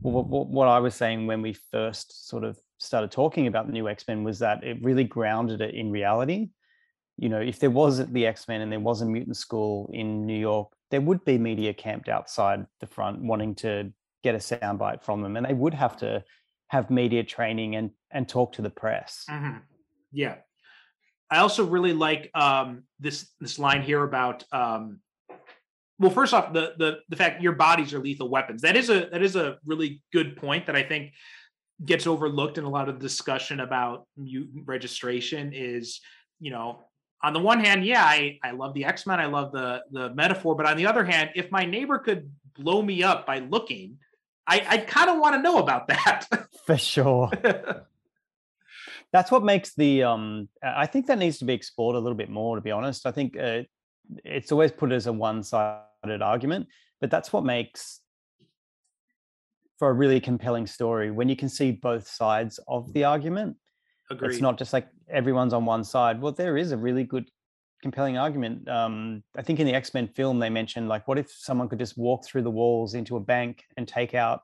[0.00, 3.72] what, what, what I was saying when we first sort of started talking about the
[3.74, 6.40] new X Men was that it really grounded it in reality.
[7.18, 10.24] You know, if there wasn't the X Men and there was a mutant school in
[10.24, 13.92] New York, there would be media camped outside the front wanting to
[14.24, 16.24] get a soundbite from them, and they would have to
[16.68, 19.26] have media training and and talk to the press.
[19.28, 19.60] Mhm.
[20.12, 20.36] yeah.
[21.30, 25.00] I also really like um, this this line here about um,
[25.98, 28.62] well, first off, the the the fact your bodies are lethal weapons.
[28.62, 31.12] That is a that is a really good point that I think
[31.84, 35.52] gets overlooked in a lot of discussion about mutant registration.
[35.52, 36.00] Is
[36.40, 36.84] you know
[37.22, 40.14] on the one hand, yeah, I I love the X Men, I love the the
[40.14, 43.98] metaphor, but on the other hand, if my neighbor could blow me up by looking,
[44.46, 46.26] I I kind of want to know about that.
[46.64, 47.30] For sure.
[49.12, 52.30] that's what makes the um i think that needs to be explored a little bit
[52.30, 53.06] more to be honest.
[53.06, 53.62] I think uh,
[54.24, 56.66] it's always put as a one-sided argument
[57.00, 58.00] but that's what makes
[59.78, 61.12] for a really compelling story.
[61.12, 63.56] When you can see both sides of the argument
[64.10, 64.32] Agreed.
[64.32, 66.20] it's not just like everyone's on one side.
[66.20, 67.30] Well there is a really good
[67.82, 68.68] compelling argument.
[68.68, 71.96] Um i think in the x-men film they mentioned like what if someone could just
[71.96, 74.42] walk through the walls into a bank and take out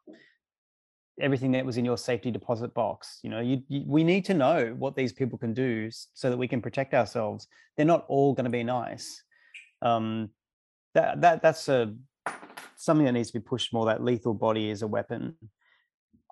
[1.21, 4.35] everything that was in your safety deposit box you know you, you, we need to
[4.35, 7.47] know what these people can do so that we can protect ourselves.
[7.77, 9.23] They're not all going to be nice.
[9.83, 10.31] Um
[10.95, 11.95] that that that's a
[12.77, 13.87] something that needs to be pushed more.
[13.87, 15.37] That lethal body is a weapon.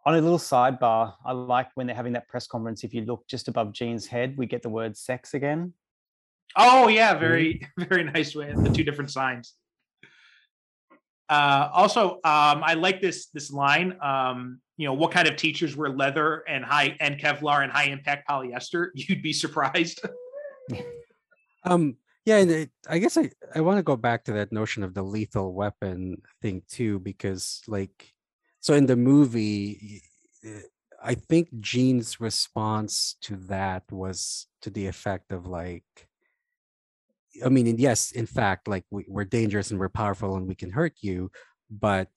[0.05, 3.25] On a little sidebar i like when they're having that press conference if you look
[3.29, 5.73] just above jean's head we get the word sex again.
[6.57, 8.53] Oh yeah, very very nice way.
[8.55, 9.55] The two different signs.
[11.29, 13.97] Uh, also, um, I like this this line.
[14.03, 17.85] Um, you know, what kind of teachers wear leather and high and Kevlar and high
[17.85, 18.89] impact polyester?
[18.95, 20.01] You'd be surprised.
[21.65, 24.83] Um, yeah, and it, I guess I, I want to go back to that notion
[24.83, 28.13] of the lethal weapon thing too, because like,
[28.61, 30.03] so in the movie,
[31.03, 36.09] I think Jean's response to that was to the effect of like,
[37.45, 40.55] I mean, and yes, in fact, like we, we're dangerous and we're powerful and we
[40.55, 41.31] can hurt you,
[41.71, 42.11] but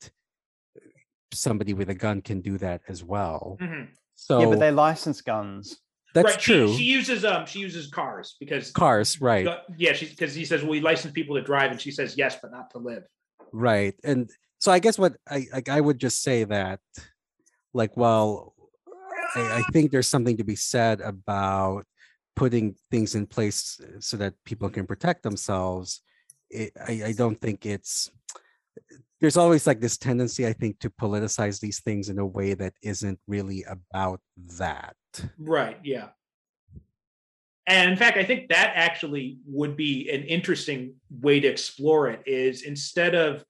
[1.34, 3.58] somebody with a gun can do that as well.
[3.62, 3.90] Mhm.
[4.16, 5.78] So yeah but they license guns
[6.14, 6.74] that's right, true.
[6.78, 9.46] She, uses um she uses cars because Cars, right?
[9.78, 12.38] yeah, she's because he says, Well, we license people to drive, and she says yes,
[12.42, 13.04] but not to live.
[13.52, 16.80] right and so i guess what i like i would just say that
[17.74, 18.54] like well
[19.36, 21.86] I, I think there's something to be said about
[22.36, 26.02] putting things in place so that people can protect themselves
[26.50, 28.12] it, I, I don't think it's
[29.22, 32.74] there's always like this tendency i think to politicize these things in a way that
[32.82, 34.20] isn't really about
[34.58, 34.96] that
[35.38, 35.78] Right.
[35.84, 36.10] Yeah.
[37.68, 42.22] And in fact, I think that actually would be an interesting way to explore it.
[42.26, 43.44] Is instead of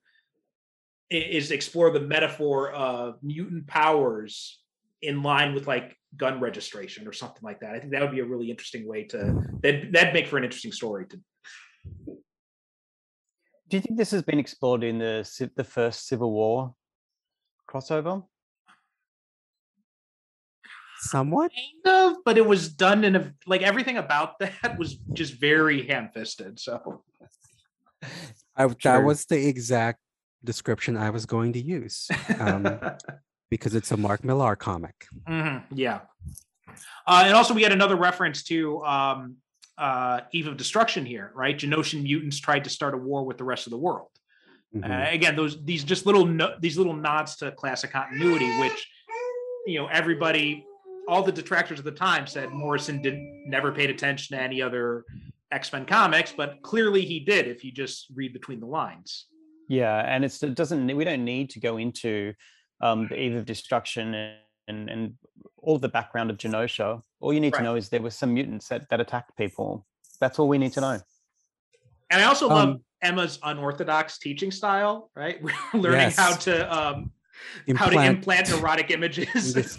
[1.10, 4.60] is explore the metaphor of mutant powers
[5.02, 7.74] in line with like gun registration or something like that.
[7.74, 9.18] I think that would be a really interesting way to
[9.62, 11.16] that that'd make for an interesting story to
[12.06, 16.74] Do you think this has been explored in the the first Civil War
[17.70, 18.24] crossover?
[20.98, 25.34] somewhat kind of, but it was done in a like everything about that was just
[25.34, 26.58] very ham-fisted.
[26.58, 27.02] So
[28.56, 29.04] I, that True.
[29.04, 30.00] was the exact
[30.44, 32.78] description i was going to use um,
[33.50, 36.00] because it's a mark millar comic Mhm, yeah.
[37.06, 39.36] Uh, and also, we had another reference to um,
[39.78, 41.56] uh, Eve of Destruction here, right?
[41.56, 44.10] Genoshan mutants tried to start a war with the rest of the world.
[44.74, 44.84] Mhm.
[44.84, 48.90] Uh, again, those these just little no, these little nods to classic continuity, which
[49.66, 50.66] you know everybody,
[51.08, 55.04] all the detractors at the time said Morrison didn't never paid attention to any other
[55.52, 59.26] X Men comics, but clearly he did if you just read between the lines.
[59.68, 62.34] Yeah, and it's it doesn't we don't need to go into
[62.80, 64.36] um, the Eve of Destruction and,
[64.68, 65.14] and and
[65.58, 67.02] all the background of Genosha.
[67.20, 67.58] All you need Right.
[67.58, 69.86] to know is there were some mutants that, that attacked people.
[70.20, 70.98] That's all we need to know.
[72.10, 75.40] And I also love Um, Emma's unorthodox teaching style, right?
[75.74, 77.10] Learning how to um,
[77.76, 79.78] how to implant erotic images.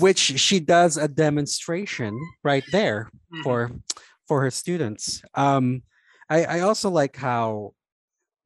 [0.00, 3.42] which she does a demonstration right there Mhm.
[3.42, 3.70] for
[4.26, 5.82] for her students um
[6.28, 7.72] i i also like how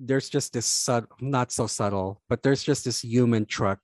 [0.00, 3.78] there's just this sub not so subtle but there's just this U-Men truck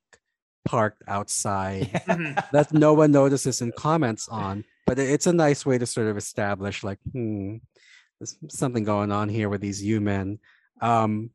[0.64, 2.34] parked outside Mhm.
[2.52, 6.16] that no one notices and comments on but it's a nice way to sort of
[6.16, 7.56] establish like hmm
[8.18, 10.38] there's something going on here with these U-Men
[10.80, 11.30] um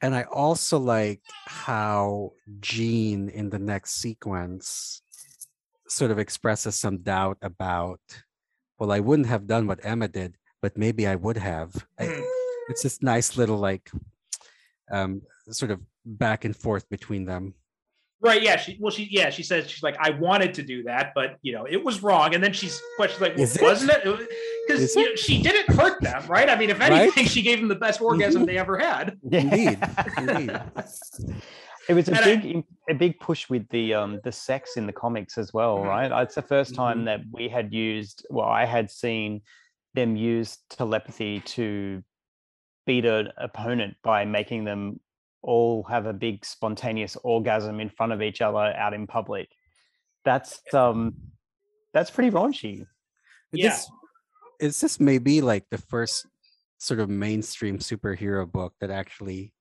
[0.00, 5.02] and i also like how jean in the next sequence
[5.88, 8.00] sort of expresses some doubt about
[8.78, 12.24] well i wouldn't have done what emma did but maybe i would have I- Mhm.
[12.68, 13.90] It's this nice little like
[14.90, 17.54] um sort of back and forth between them
[18.20, 18.42] Right.
[18.42, 18.56] Yeah.
[18.56, 21.52] She well, she yeah, she says she's like, I wanted to do that, but you
[21.52, 22.34] know, it was wrong.
[22.34, 23.62] And then she's questions like, well, it?
[23.62, 24.28] wasn't it?
[24.66, 26.50] Because you know, she didn't hurt them, right?
[26.50, 26.90] I mean, if Right?
[26.90, 27.00] Mm-hmm.
[27.02, 29.16] anything, she gave them the best orgasm they ever had.
[29.30, 29.78] Indeed,
[30.16, 30.50] indeed.
[31.88, 34.88] It was a And big im- a big push with the um the sex in
[34.88, 35.84] the comics as well, Mhm.
[35.86, 36.22] right?
[36.22, 37.04] It's the 1st time Mhm.
[37.04, 39.42] that we had used well, I had seen
[39.94, 42.02] them use telepathy to
[42.88, 44.98] beat an opponent by making them
[45.42, 49.48] all have a big spontaneous orgasm in front of each other out in public.
[50.24, 51.14] That's um
[51.92, 52.86] that's pretty raunchy.
[53.52, 53.68] Yeah.
[53.68, 53.90] This,
[54.60, 56.26] is this maybe like the first
[56.78, 59.52] sort of mainstream superhero book that actually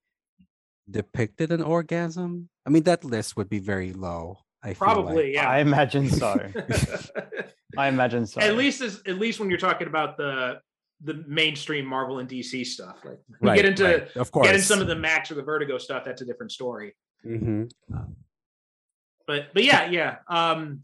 [0.90, 2.50] depicted an orgasm?
[2.66, 4.40] I mean, that list would be very low.
[4.64, 4.96] I feel like.
[4.96, 5.50] Probably, yeah.
[5.50, 6.40] I imagine so.
[7.78, 8.40] I imagine so.
[8.40, 10.62] at least as at least when you're talking about the
[11.04, 12.98] the mainstream Marvel and DC stuff.
[13.06, 14.48] Like you Right, get into right, of course.
[14.48, 16.96] get in some of the Max or the Vertigo stuff, that's a different story.
[17.24, 17.64] hmm
[19.28, 20.82] but but yeah yeah um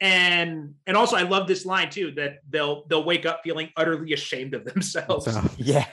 [0.00, 4.12] and and also i love this line too that they'll they'll wake up feeling utterly
[4.12, 5.86] ashamed of themselves So, Yeah.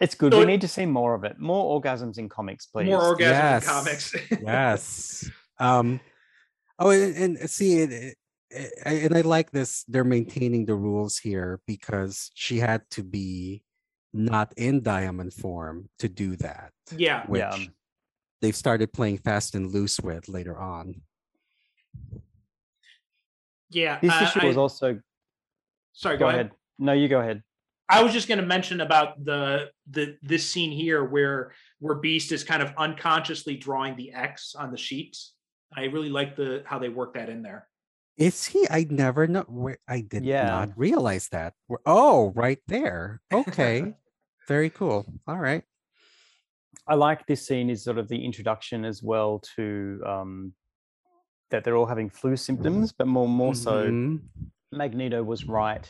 [0.00, 0.32] it's good.
[0.32, 1.38] So we it- need to see more of it.
[1.38, 2.86] More orgasms in comics, please.
[2.86, 3.62] more orgasms Yes.
[3.64, 5.30] in comics yes.
[5.58, 6.00] Um.
[6.78, 8.16] Oh, and, and see it.
[8.54, 9.84] It- I- And I like this.
[9.84, 13.62] They're maintaining the rules here because she had to be
[14.12, 17.56] not in diamond form to do that, yeah which Yeah.
[18.42, 21.00] they've started playing fast and loose with later on.
[23.70, 25.00] yeah This uh, issue was also.
[25.92, 26.50] sorry Go ahead.
[26.78, 27.42] No, you go ahead.
[27.88, 32.32] i was just going to mention about the the this scene here where where beast
[32.32, 35.34] is kind of unconsciously drawing the x on the sheets
[35.76, 37.66] i really like the how they work that in there
[38.22, 38.66] Is he?
[38.70, 39.74] I never know.
[39.88, 40.46] I did Yeah.
[40.46, 41.54] not realize that.
[41.68, 43.20] We're- Oh, right there.
[43.32, 43.94] Okay.
[44.48, 45.04] Very cool.
[45.26, 45.64] All right.
[46.86, 50.54] I like this scene is sort of the introduction as well to um,
[51.50, 54.20] that they're all having flu symptoms, but more more so Mhm.
[54.70, 55.86] Magneto was right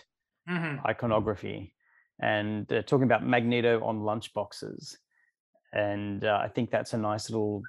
[0.48, 0.84] Mhm.
[0.86, 1.74] iconography
[2.18, 4.96] and uh, talking about Magneto on lunchboxes.
[5.72, 7.62] And uh, I think that's a nice little,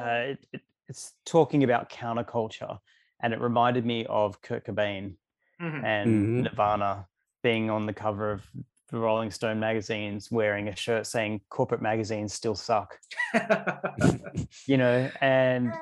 [0.00, 2.78] uh, it, it, it's talking about counterculture.
[3.20, 5.16] And it reminded me of Kurt Cobain
[5.60, 5.84] Mhm.
[5.84, 6.42] and Mhm.
[6.44, 7.06] Nirvana
[7.42, 8.46] being on the cover of
[8.88, 12.98] the Rolling Stone magazines wearing a shirt saying corporate magazines still suck,
[14.66, 15.72] you know, and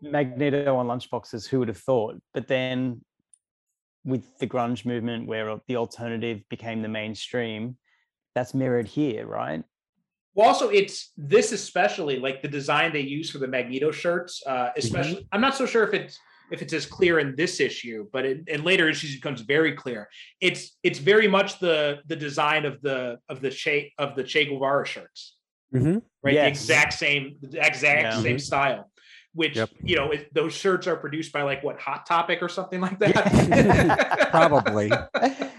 [0.00, 2.20] Magneto on lunchboxes, who would have thought?
[2.32, 3.04] But then
[4.04, 7.76] with the grunge movement where the alternative became the mainstream,
[8.34, 9.62] that's mirrored here, right?
[10.34, 14.42] Well, also it's this especially like the design they use for the Magneto shirts.
[14.46, 16.18] Uh, especially, I'm not so sure if it's
[16.50, 19.72] if it's as clear in this issue, but in, in later issues it becomes very
[19.72, 20.08] clear.
[20.40, 24.44] It's it's very much the the design of the of the Che of the Che
[24.46, 25.36] Guevara shirts,
[25.74, 26.02] Mhm.
[26.22, 26.34] right?
[26.34, 28.20] The exact same the exact Yeah.
[28.22, 28.90] same style.
[29.34, 29.70] Which Yep.
[29.82, 32.98] you know, it, those shirts are produced by like what Hot Topic or something like
[33.00, 34.28] that.
[34.30, 34.90] Probably.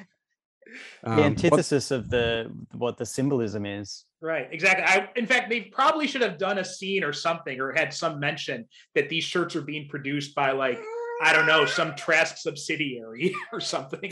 [1.04, 4.06] the Um, but- antithesis of the what the symbolism is.
[4.22, 4.84] Right, exactly.
[4.84, 8.20] I, in fact, they probably should have done a scene or something, or had some
[8.20, 10.80] mention that these shirts are being produced by, like,
[11.22, 14.12] I don't know, some Trask subsidiary or something.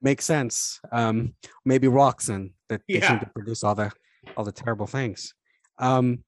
[0.00, 0.80] makes sense.
[0.90, 1.34] Um,
[1.66, 3.08] maybe Roxon that they Yeah.
[3.08, 3.92] seem to produce all the
[4.36, 5.34] all the terrible things.
[5.78, 6.24] Um,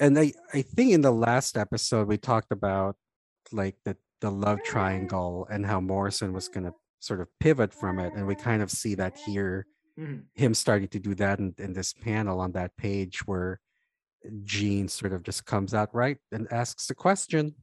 [0.00, 2.96] and I I think in the last episode we talked about
[3.52, 7.98] like the the love triangle and how Morrison was going to sort of pivot from
[7.98, 9.66] it, and we kind of see that here,
[9.98, 10.22] Mhm.
[10.34, 13.60] him starting to do that in, in this panel on that page where
[14.44, 17.54] Jean sort of just comes out right and asks the question.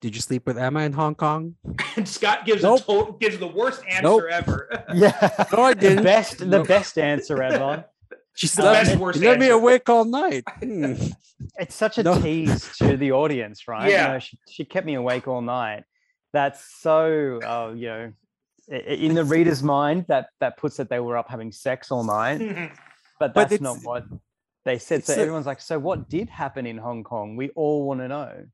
[0.00, 1.56] Did you sleep with Emma in Hong Kong?
[1.96, 2.80] And Scott gives Nope.
[2.80, 4.22] a total, gives the worst answer Nope.
[4.30, 4.68] ever.
[4.94, 6.04] Yeah, No, I the didn't.
[6.04, 6.64] best the No.
[6.64, 7.84] best answer ever.
[8.34, 9.54] She's The left, best me- worst left me answer.
[9.58, 10.44] awake all night.
[10.62, 10.94] Hmm.
[11.58, 12.20] It's such a No.
[12.20, 13.86] tease to the audience, right?
[13.86, 14.12] You Yeah.
[14.12, 15.82] know, she, she kept me awake all night.
[16.32, 18.12] That's so, uh, you know, i- i-
[18.70, 22.38] in the reader's mind, that that puts that they were up having sex all night,
[23.18, 24.04] but But that's not what
[24.64, 25.04] they said.
[25.04, 27.36] So everyone's like, so what did happen in Hong Kong?
[27.36, 28.44] We all want to know.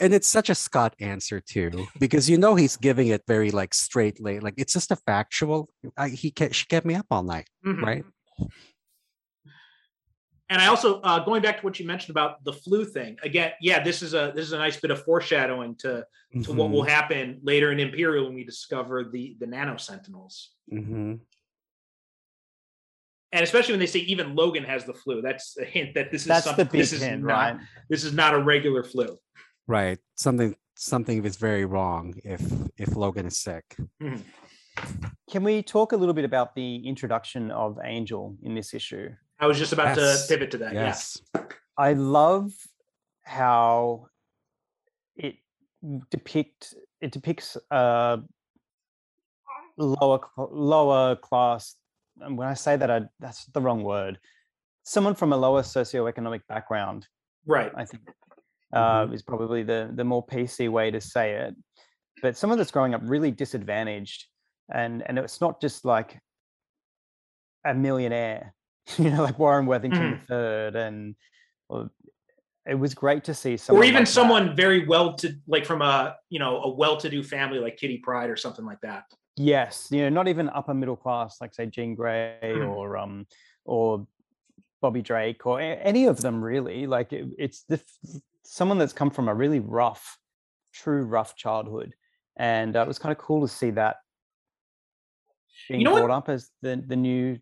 [0.00, 3.74] and it's such a Scott answer too, because you know he's giving it very like
[3.74, 5.68] straight like it's just a factual.
[5.96, 7.82] I, he kept, she kept me up all night, Mhm.
[7.82, 8.04] right?
[10.52, 13.52] And I also uh, going back to what you mentioned about the flu thing again.
[13.62, 16.04] Yeah, this is a this is a nice bit of foreshadowing to
[16.42, 20.50] to what will happen later in Imperial when we discover the the Nano Sentinels.
[20.70, 21.14] hmm
[23.34, 26.20] and especially when they say even Logan has the flu, that's a hint that this
[26.20, 26.66] is That's the something.
[26.66, 27.28] big This is hint, not.
[27.32, 27.56] right?
[27.88, 29.16] This is not a regular flu.
[29.66, 29.98] Right.
[30.16, 32.42] Something something is very wrong if
[32.76, 33.64] if Logan is sick.
[35.30, 39.08] Can we talk a little bit about the introduction of Angel in this issue?
[39.42, 40.26] I was just about Yes.
[40.26, 40.72] to pivot to that.
[40.72, 41.20] Yes.
[41.76, 42.52] I love
[43.22, 44.06] how
[45.16, 45.36] it
[46.10, 48.20] depict it depicts a
[49.76, 51.74] lower lower class.
[52.20, 54.20] And when I say that, I, that's the wrong word.
[54.84, 57.08] Someone from a lower socioeconomic background,
[57.44, 57.72] Right.
[57.74, 58.02] I think,
[58.72, 61.56] uh, is probably the the more PC way to say it.
[62.22, 64.26] But someone that's growing up really disadvantaged,
[64.72, 66.20] and and it's not just like
[67.64, 68.54] a millionaire,
[68.98, 71.14] you know, like Warren Worthington III, and
[71.68, 71.90] or,
[72.66, 74.12] it was great to see someone or even like that.
[74.12, 78.30] someone very well to like from a you know a well-to-do family like Kitty Pryde
[78.30, 79.04] or something like that.
[79.36, 82.68] Yes, you know, not even upper middle class, like say Jean Grey Mm.
[82.68, 83.26] or um
[83.64, 84.06] or
[84.80, 86.86] Bobby Drake or any of them really.
[86.86, 87.80] Like it, it's the
[88.44, 90.18] someone that's come from a really rough,
[90.72, 91.94] true rough childhood,
[92.36, 93.96] and uh, it was kind of cool to see that
[95.68, 97.38] being know what- brought up as the the new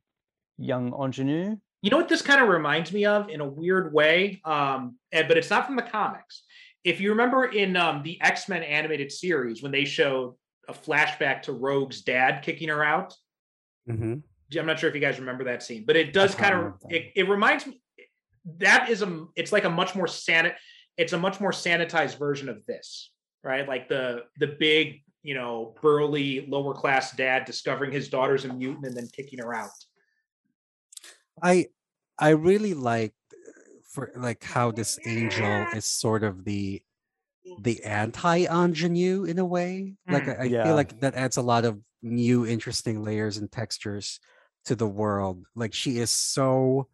[0.60, 1.56] young ingenue.
[1.82, 5.26] You know what this kind of reminds me of in a weird way, um, and-
[5.28, 6.44] but it's not from the comics.
[6.84, 10.34] If you remember in um, the X Men animated series when they showed
[10.68, 13.14] a flashback to Rogue's dad kicking her out,
[13.86, 14.16] hmm
[14.58, 17.12] I'm not sure if you guys remember that scene, but it does kind of it,
[17.14, 17.80] it reminds me
[18.58, 20.54] that is a it's like a much more sanit
[20.96, 23.12] it's a much more sanitized version of this,
[23.44, 23.66] right?
[23.68, 28.86] Like the the big, you know, burly lower class dad discovering his daughter's a mutant
[28.86, 29.70] and then kicking her out.
[31.42, 31.66] I
[32.18, 33.14] I really like
[33.84, 36.82] for like how this angel is sort of the
[37.58, 39.96] the anti ingenue in a way.
[40.08, 40.62] Like I, I Yeah.
[40.62, 44.20] feel like that adds a lot of new interesting layers and textures
[44.66, 45.44] to the world.
[45.54, 46.88] Like she is so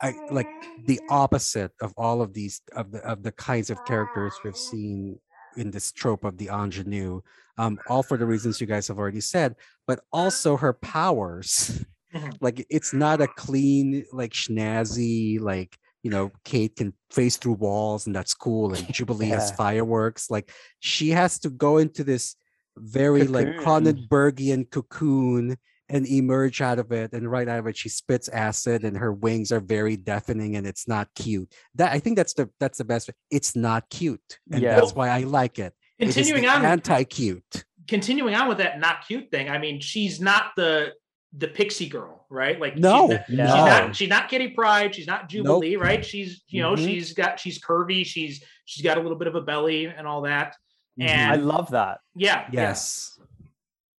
[0.00, 4.40] I like the opposite of all of these of the of the kinds of characters
[4.44, 5.18] we've seen
[5.54, 7.22] in this trope of the ingenue.
[7.58, 11.84] Um, all for the reasons you guys have already said, but also her powers.
[12.40, 18.06] Like it's not a clean, like schnazzy, like you know, Kate can face through walls
[18.06, 20.30] and that's cool, and Jubilee has fireworks.
[20.30, 22.36] Like she has to go into this
[22.76, 23.64] very like Cocoon.
[24.08, 25.56] Cronenbergian cocoon
[25.88, 29.12] and emerge out of it and right out of it she spits acid and her
[29.12, 32.84] wings are very deafening and it's not cute that i think that's the that's the
[32.84, 34.74] best it's not cute and Yeah.
[34.74, 39.30] that's why i like it Continuing it on anti-cute continuing on with that not cute
[39.30, 39.48] thing.
[39.48, 40.92] I mean, she's not the
[41.32, 42.58] the pixie girl, right?
[42.60, 46.04] Like she's No, she's, not she's not Kitty Pryde, she's not Jubilee, right?
[46.04, 46.84] She's you know, Mhm.
[46.84, 50.22] she's got she's curvy, she's she's got a little bit of a belly and all
[50.22, 50.56] that.
[51.00, 51.08] Mhm.
[51.08, 51.98] And I love that.
[52.14, 52.60] yeah, yeah.
[52.68, 53.18] yes.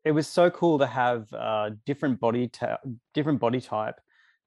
[0.03, 2.77] It was so cool to have uh, different body ta-
[3.13, 3.99] different body type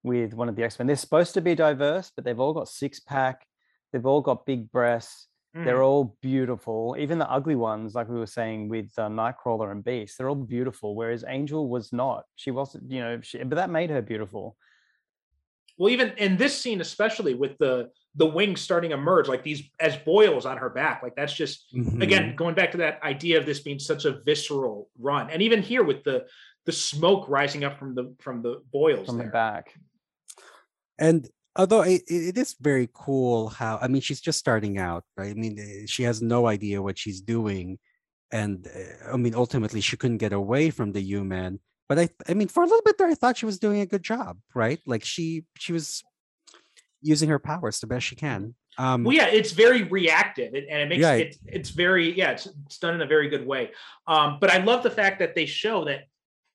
[0.03, 0.87] with one of the X Men.
[0.87, 3.47] They're supposed to be diverse, but they've all got six pack.
[3.93, 5.29] They've all got big breasts.
[5.53, 5.85] They're Mhm.
[5.85, 6.95] all beautiful.
[6.99, 10.37] Even the ugly ones, like we were saying with uh, Nightcrawler and Beast, they're all
[10.37, 10.95] beautiful.
[10.95, 12.25] Whereas Angel was not.
[12.37, 12.91] She wasn't.
[12.91, 14.57] You know, she, but that made her beautiful.
[15.77, 19.63] Well, even in this scene, especially with the the wings starting to merge, like these
[19.81, 22.03] as boils on her back, like that's just Mhm.
[22.03, 25.63] again going back to that idea of this being such a visceral run, and even
[25.63, 26.27] here with the
[26.67, 29.27] the smoke rising up from the from the boils from there.
[29.27, 29.75] the back.
[30.99, 31.29] and
[31.61, 35.39] although it, it is very cool how i mean she's just starting out right i
[35.45, 37.79] mean eh, she has no idea what she's doing
[38.41, 41.53] and uh, i mean ultimately she couldn't get away from the U-Men
[41.89, 43.91] but i i mean for a little bit there i thought she was doing a
[43.93, 45.87] good job right like she she was
[47.13, 48.41] using her powers the best she can
[48.79, 51.25] um Well, yeah, it's very reactive, and and it makes Yeah.
[51.25, 53.65] it it's very yeah, it's it's done in a very good way.
[54.13, 56.01] Um, but I love the fact that they show that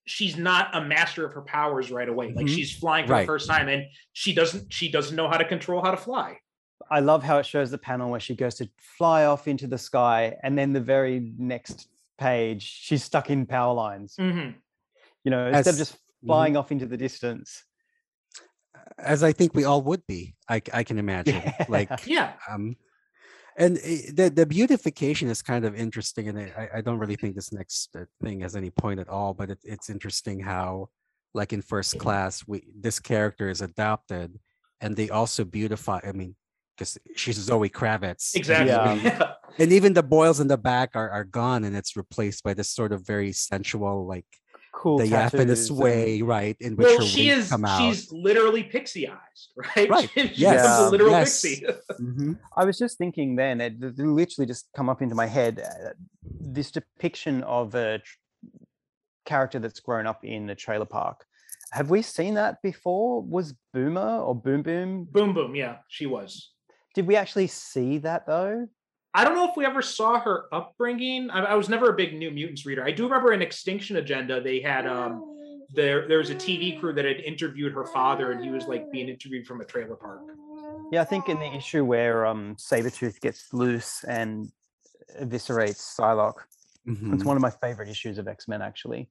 [0.06, 2.32] she's not a master of her powers right away.
[2.32, 2.54] Like Mhm.
[2.54, 3.20] she's flying for Right.
[3.22, 6.38] the first time, and she doesn't she doesn't know how to control how to fly.
[6.90, 9.78] I love how it shows the panel where she goes to fly off into the
[9.78, 11.88] sky, and then the very next
[12.18, 14.16] page, she's stuck in power lines.
[14.16, 14.54] Mhm.
[15.24, 17.64] You know, instead of just flying off into the distance.
[18.98, 22.76] as i think we all would be I can imagine like Yeah, um
[23.58, 27.34] and i- the the beautification is kind of interesting and i i don't really think
[27.34, 30.88] this next uh, thing has any point at all but it, it's interesting how
[31.34, 34.38] like in first class we this character is adopted
[34.80, 36.34] and they also beautify i mean
[36.76, 38.70] because she's zoe kravitz and- exactly.
[39.10, 39.32] Yeah.
[39.58, 42.68] and even the boils in the back are, are gone and it's replaced by this
[42.70, 44.26] sort of very sensual like
[44.76, 44.98] Cool.
[44.98, 48.62] diaphanous tattoos and- way right in which well, her she is come out she's literally
[48.62, 49.88] pixie eyes, right?
[49.88, 50.10] Right.
[50.14, 50.60] she Yes.
[50.62, 50.88] becomes a Yeah.
[50.90, 51.42] literal Yes.
[51.42, 51.66] pixie.
[52.00, 52.38] Mhm.
[52.56, 55.54] I was just thinking then, it it literally just come up into my head.
[55.60, 55.94] uh,
[56.56, 58.18] This depiction of a tr-
[59.24, 61.24] character that's grown up in a trailer park.
[61.72, 63.22] Have we seen that before?
[63.22, 65.04] Was Boomer or Boom Boom?
[65.10, 65.54] boom, boom.
[65.56, 66.52] Yeah, she was.
[66.94, 68.68] Did we actually see that though?
[69.16, 71.30] I don't know if we ever saw her upbringing.
[71.30, 72.84] I, I was never a big New Mutants reader.
[72.84, 75.22] I do remember in X-Tinction Agenda they had um
[75.74, 78.92] there there was a TV crew that had interviewed her father, and he was like
[78.92, 80.20] being interviewed from a trailer park.
[80.92, 84.52] Yeah, I think in the issue where um Sabretooth gets loose and
[85.18, 86.42] eviscerates Psylocke,
[86.86, 87.14] Mhm.
[87.14, 89.08] it's one of my favorite issues of X-Men actually.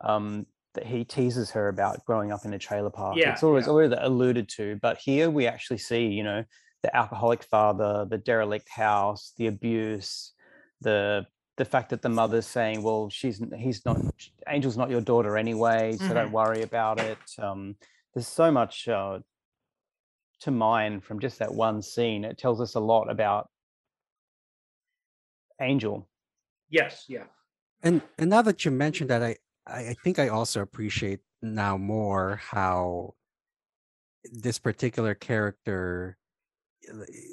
[0.00, 3.16] Um that he teases her about growing up in a trailer park.
[3.16, 3.70] Yeah, it's always yeah.
[3.70, 6.44] always alluded to, but here we actually see, you know,
[6.82, 10.32] the alcoholic father, the derelict house, the abuse,
[10.80, 11.26] the
[11.56, 13.98] the fact that the mother's saying, "Well, she's he's not
[14.46, 17.76] Angel's not your daughter anyway, so don't worry about it." Um,
[18.14, 19.18] there's so much uh,
[20.40, 22.24] to mine from just that one scene.
[22.24, 23.50] It tells us a lot about
[25.60, 26.08] Angel.
[26.70, 27.24] Yes, yeah.
[27.82, 31.76] and and now that you mentioned that I, I i think i also appreciate now
[31.76, 33.14] more how
[34.32, 36.18] this particular character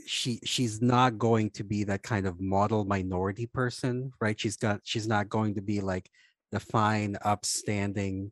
[0.06, 4.82] she she's not going to be that kind of model minority person right she's got
[4.84, 6.10] she's not going to be like
[6.52, 8.32] the fine upstanding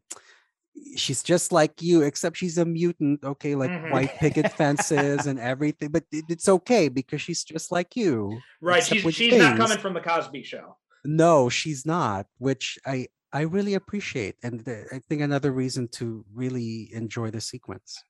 [0.95, 3.91] she's just like you except she's a mutant okay like Mhm.
[3.91, 8.83] white picket fences and everything but it- it's okay because she's just like you Right.
[8.83, 10.77] She's she's not coming from the Cosby show.
[11.05, 16.23] No, she's not, which I I really appreciate, and th- I think another reason to
[16.33, 18.01] really enjoy the sequence.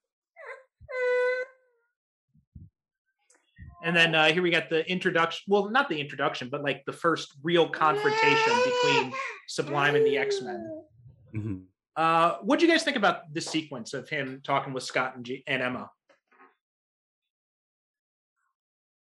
[3.84, 5.44] And then uh, here we got the introduction.
[5.46, 9.12] Well, not the introduction, but like the first real confrontation between
[9.46, 10.82] Sublime and the X Men.
[11.36, 11.62] Mhm.
[11.94, 15.24] Uh, what do you guys think about the sequence of him talking with Scott and,
[15.24, 15.90] G- and Emma?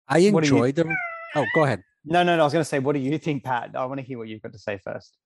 [0.09, 0.97] I What do you- enjoyed the.
[1.35, 1.83] Oh, go ahead.
[2.05, 2.43] No, no, no.
[2.43, 3.73] I was going to say, what do you think, Pat?
[3.75, 5.17] I want to hear what you've got to say first.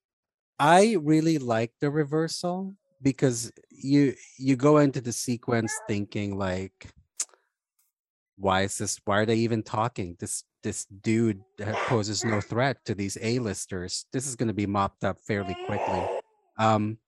[0.58, 6.88] I really like the reversal because you you go into the sequence thinking like,
[8.42, 9.00] why is this?
[9.04, 10.16] Why are they even talking?
[10.18, 11.40] This this dude
[11.86, 14.06] poses no threat to these A-listers.
[14.12, 16.02] This is going to be mopped up fairly quickly.
[16.58, 16.98] Um,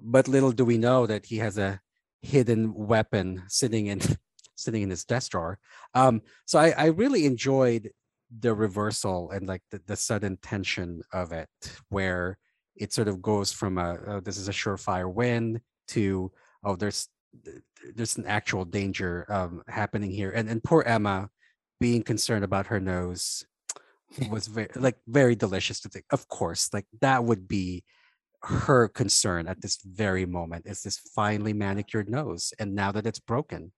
[0.00, 1.80] but little do we know that he has a
[2.22, 4.00] hidden weapon sitting in
[4.56, 5.58] sitting in his desk drawer.
[5.94, 7.90] Um, so I, I really enjoyed
[8.38, 11.48] the reversal and like the, the sudden tension of it,
[11.88, 12.38] where
[12.76, 16.30] it sort of goes from a oh, this is a surefire win to
[16.62, 17.19] oh there's th-
[17.94, 21.30] there's an actual danger um, happening here, and and poor Emma
[21.80, 23.44] being concerned about her nose
[24.30, 26.04] was very like very delicious to think.
[26.10, 27.84] Of course, like that would be
[28.42, 33.20] her concern at this very moment is this finely manicured nose and now that it's
[33.20, 33.70] broken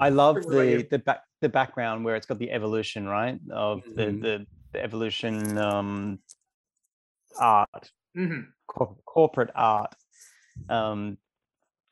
[0.00, 0.78] I love What about you?
[0.78, 3.38] the the back the background where it's got the evolution, right?
[3.50, 4.20] Of the Mhm.
[4.20, 6.18] the the evolution um,
[7.40, 9.94] art, hmm cor- corporate art,
[10.68, 11.16] um,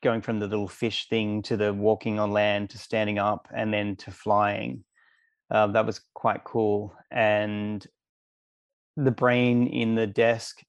[0.03, 3.73] going from the little fish thing to the walking on land to standing up and
[3.73, 4.83] then to flying.
[5.49, 6.95] Um, that was quite cool.
[7.09, 7.85] And
[8.95, 10.61] the brain in the desk,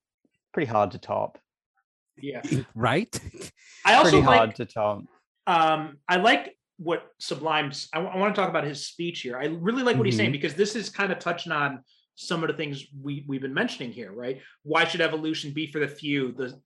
[0.52, 1.38] pretty hard to top.
[2.16, 2.42] Yeah.
[2.74, 3.18] right?
[3.84, 5.04] I also pretty hard like to top.
[5.46, 9.82] um i like what sublime's i, want to talk about his speech here i really
[9.82, 11.82] like what he's saying because this is kind of touching on
[12.16, 15.78] some of the things we, we've been mentioning here right why should evolution be for
[15.78, 16.60] the few the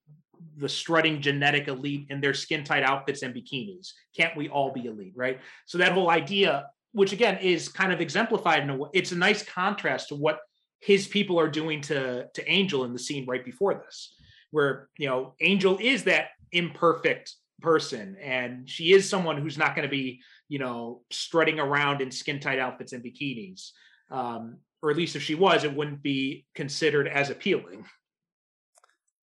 [0.57, 3.93] the strutting genetic elite in their skin tight outfits and bikinis.
[4.17, 5.41] Can't we all be elite right?
[5.67, 9.17] So that whole idea which again is kind of exemplified in a way it's a
[9.17, 10.41] nice contrast to what
[10.81, 14.15] his people are doing to to angel in the scene right before this
[14.51, 19.89] where you know angel is that imperfect person and she is someone who's not going
[19.89, 23.71] to be you know strutting around in skin tight outfits and bikinis
[24.11, 27.85] um, or at least if she was it wouldn't be considered as appealing.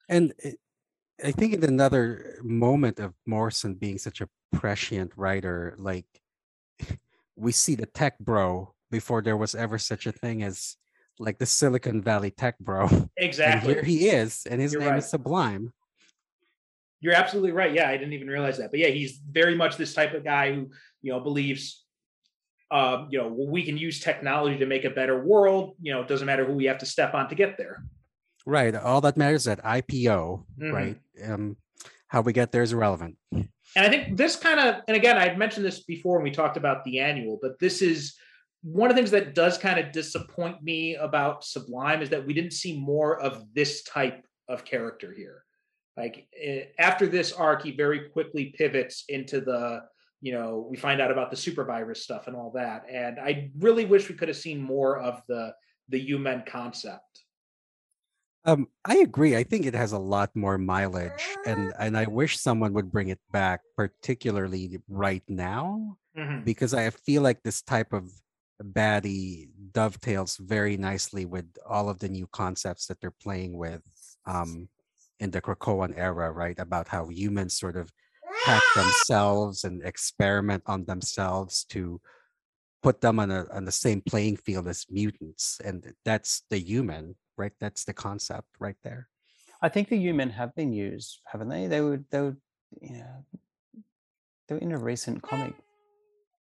[0.08, 0.34] And
[1.24, 6.06] I think in another moment of Morrison being such a prescient writer, like
[7.36, 10.78] we see the tech bro before there was ever such a thing as
[11.20, 12.88] like the Silicon Valley tech bro.
[12.92, 15.00] And exactly here he is, and his You're name right.
[15.00, 15.74] is Sublime.
[17.02, 19.94] you're absolutely right yeah i didn't even realize that but yeah he's very much this
[19.94, 20.70] type of guy who
[21.02, 21.86] you know believes
[22.72, 26.10] um, you know we can use technology to make a better world you know it
[26.10, 27.84] doesn't matter who we have to step on to get there
[28.46, 28.74] Right.
[28.76, 30.74] All that matters is that IPO, Mhm.
[30.74, 30.98] right?
[31.24, 31.58] Um,
[32.08, 33.18] how we get there is irrelevant.
[33.32, 36.58] And I think this kind of, and again, I'd mentioned this before when we talked
[36.58, 38.18] about the annual, but this is
[38.64, 42.34] one of the things that does kind of disappoint me about Sublime is that we
[42.34, 45.46] didn't see more of this type of character here.
[45.96, 49.84] Like eh, after this arc, he very quickly pivots into the,
[50.22, 52.86] you know, we find out about the super virus stuff and all that.
[52.90, 55.54] And I really wish we could have seen more of the
[55.90, 57.24] the U-Men concept.
[58.50, 59.36] Um, I agree.
[59.36, 63.10] I think it has a lot more mileage, and and I wish someone would bring
[63.10, 66.44] it back, particularly right now, Mhm.
[66.46, 68.10] because I feel like this type of
[68.62, 73.84] baddie dovetails very nicely with all of the new concepts that they're playing with
[74.26, 74.70] um,
[75.20, 76.58] in the Krakoan era, right?
[76.60, 77.92] About how humans sort of
[78.46, 82.02] hack themselves and experiment on themselves to
[82.82, 87.16] put them on a on the same playing field as mutants, and that's the U-Men,
[87.40, 87.54] right?
[87.60, 89.08] That's the concept right there.
[89.62, 91.66] I think the U-Men have been used, haven't they?
[91.68, 92.38] They were they were
[92.82, 93.26] you know
[94.48, 95.54] they were in a recent comic.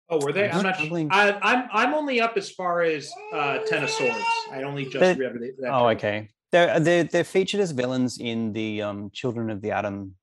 [0.09, 0.49] Oh, were they?
[0.49, 0.77] I'm I'm not.
[0.77, 4.17] struggling- I, I'm I'm only up as far as uh, Ten of Swords.
[4.51, 5.57] I only just But- read that.
[5.61, 6.31] that Oh, okay.
[6.53, 10.15] They're they're they're featured as villains in the um Children of the Atom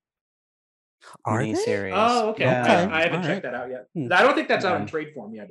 [1.26, 1.52] Are they?
[1.52, 1.92] miniseries.
[1.96, 2.46] Oh, okay.
[2.46, 2.64] Yeah.
[2.64, 3.24] I, Okay, I haven't alright.
[3.26, 3.88] checked that out yet.
[3.94, 4.14] Hmm.
[4.14, 5.50] I don't think that's out in trade form yet.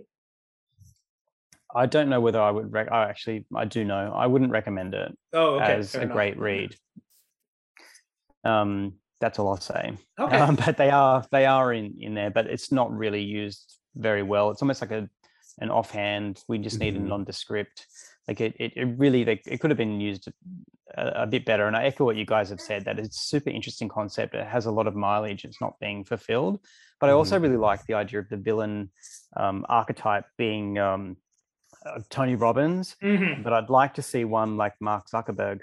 [1.74, 2.72] I don't know whether I would.
[2.72, 4.12] Rec- oh, actually, I do know.
[4.14, 5.74] I wouldn't recommend it Oh, okay.
[5.74, 6.14] as fair a enough.
[6.14, 6.76] great read.
[8.44, 9.96] Um, that's all I'll say.
[10.18, 10.36] Okay.
[10.38, 14.22] Um, but they are they are in in there, but it's not really used very
[14.22, 14.50] well.
[14.50, 15.08] It's almost like a
[15.60, 16.42] an offhand.
[16.48, 16.98] We just need Mhm.
[16.98, 17.86] a nondescript.
[18.28, 20.28] Like it, it, it really like, it could have been used
[20.96, 21.66] a, a bit better.
[21.66, 24.34] And I echo what you guys have said that it's a super interesting concept.
[24.34, 25.44] It has a lot of mileage.
[25.44, 26.60] It's not being fulfilled.
[27.00, 28.90] But I also really like the idea of the villain
[29.36, 31.16] um, archetype being um,
[31.84, 32.96] uh, Tony Robbins.
[33.02, 33.42] Mhm.
[33.42, 35.60] But I'd like to see one like Mark Zuckerberg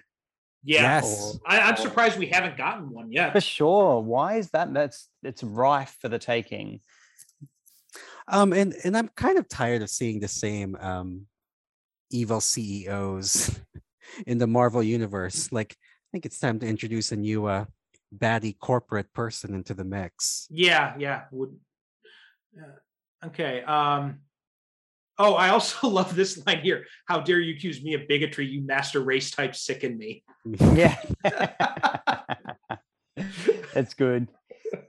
[0.64, 0.82] Yeah.
[1.02, 1.38] Yes.
[1.46, 3.32] I, I'm surprised we haven't gotten one yet.
[3.34, 4.02] for sure.
[4.02, 4.74] Why is that?
[4.74, 6.82] That's it's rife for the taking.
[8.28, 11.26] Um, and and I'm kind of tired of seeing the same um,
[12.12, 13.60] evil CEOs
[14.28, 15.52] in the Marvel universe.
[15.52, 17.66] Like, I think it's time to introduce a new uh,
[18.16, 20.48] baddie corporate person into the mix.
[20.52, 21.24] Yeah, yeah.
[21.32, 21.56] Would.
[22.56, 23.64] Uh, okay.
[23.64, 24.20] Um.
[25.20, 26.86] Oh, I also love this line here.
[27.06, 28.48] How dare you accuse me of bigotry?
[28.48, 30.24] You master race type sicken me.
[30.74, 30.98] Yeah.
[33.74, 34.30] That's good.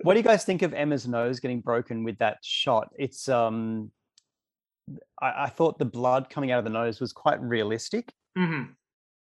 [0.02, 2.88] What do you guys think of Emma's nose getting broken with that shot?
[2.98, 3.90] It's um
[5.20, 8.12] I, I thought the blood coming out of the nose was quite realistic.
[8.36, 8.62] hmm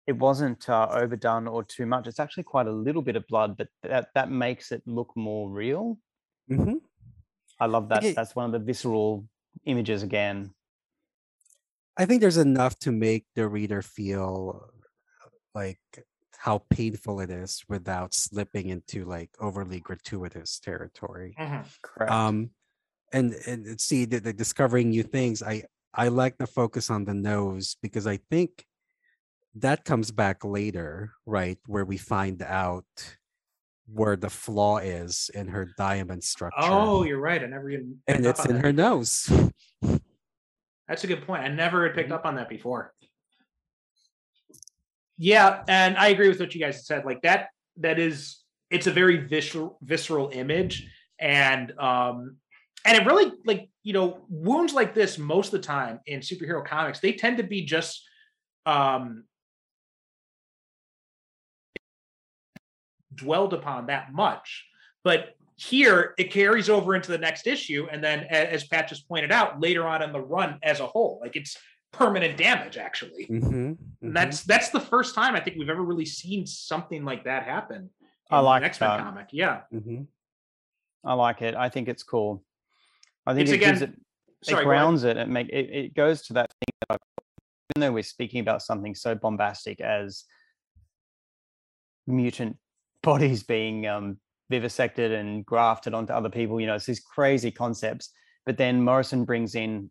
[0.08, 2.08] It wasn't uh, overdone or too much.
[2.08, 5.50] It's actually quite a little bit of blood, but that that makes it look more
[5.50, 5.98] real.
[6.50, 6.82] Mhm.
[7.60, 8.00] I love that.
[8.00, 8.14] Okay.
[8.14, 9.26] That's one of the visceral
[9.66, 10.54] images again.
[12.02, 14.72] I think there's enough to make the reader feel
[15.54, 15.80] like
[16.36, 21.36] how painful it is without slipping into like overly gratuitous territory.
[21.38, 22.12] hmm Correct.
[22.12, 22.50] um
[23.14, 25.62] and and and see the, the discovering new things i
[25.94, 28.66] i like the focus on the nose because i think
[29.54, 32.86] that comes back later right where we find out
[33.86, 37.44] where the flaw is in her diamond structure Oh, you're right.
[37.44, 38.00] I never even.
[38.08, 38.66] and it's in that.
[38.66, 39.30] her nose
[40.92, 41.42] That's a good point.
[41.42, 42.00] I never had Mm-hmm.
[42.00, 42.94] picked up on that before.
[45.18, 47.06] Yeah, and I agree with what you guys said.
[47.06, 48.40] Like that, that is,
[48.70, 50.86] it's a very visceral, visceral image,
[51.18, 52.36] and um,
[52.84, 56.66] and it really like you know wounds like this most of the time in superhero
[56.66, 58.04] comics they tend to be just
[58.66, 59.24] um
[63.16, 64.66] dwelled upon that much,
[65.06, 69.32] but here it carries over into the next issue, and then as Pat just pointed
[69.32, 71.56] out, later on in the run as a whole, like it's
[71.94, 73.28] permanent damage actually.
[73.28, 74.14] Mhm, And mhm.
[74.14, 77.90] that's that's the first time I think we've ever really seen something like that happen.
[78.32, 79.04] I in like an X-Men that.
[79.04, 79.28] comic.
[79.34, 79.62] Yeah.
[79.72, 80.08] Mhm.
[81.04, 81.54] I like it.
[81.54, 82.44] I think it's cool.
[83.28, 83.98] I think It's it gives again-
[84.42, 84.64] it, Sorry.
[84.64, 85.18] it grounds it.
[85.18, 86.98] It make it, it goes to that thing that I,
[87.76, 90.24] even though we're speaking about something so bombastic as
[92.08, 92.58] mutant
[93.04, 94.20] bodies being um,
[94.52, 98.12] vivisected and grafted onto other people, you know, it's these crazy concepts.
[98.46, 99.90] But then Morrison brings in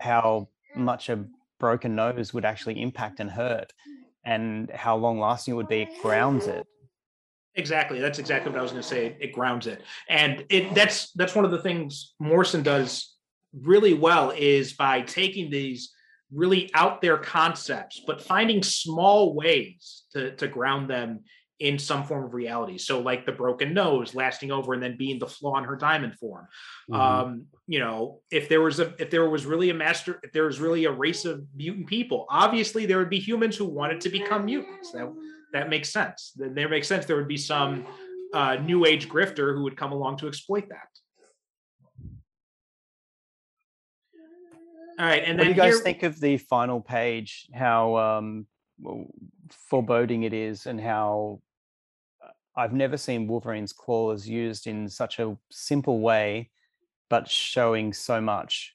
[0.00, 1.24] how much a
[1.58, 3.72] broken nose would actually impact and hurt,
[4.24, 5.82] and how long lasting it would be.
[5.82, 6.66] It grounds it.
[7.54, 8.00] Exactly.
[8.00, 9.16] That's exactly what I was going to say.
[9.20, 13.16] It grounds it, and it that's that's one of the things Morrison does
[13.52, 15.92] really well is by taking these
[16.32, 21.20] really out there concepts, but finding small ways to to ground them
[21.62, 22.76] in some form of reality.
[22.76, 26.14] So, like the broken nose lasting over and then being the flaw in her diamond
[26.18, 26.48] form.
[26.90, 26.96] Mhm.
[26.98, 30.44] um you know if there was a if there was really a master if there
[30.50, 34.08] was really a race of mutant people obviously there would be humans who wanted to
[34.08, 35.06] become mutants that
[35.52, 37.86] that makes sense then there makes sense there would be some
[38.34, 40.90] uh new age grifter who would come along to exploit that
[44.98, 47.46] all right and what then do you guys here- think of the final page?
[47.54, 48.46] How um,
[49.70, 51.40] foreboding it is, and how
[52.56, 56.50] I've never seen Wolverine's claws used in such a simple way,
[57.08, 58.74] but showing so much.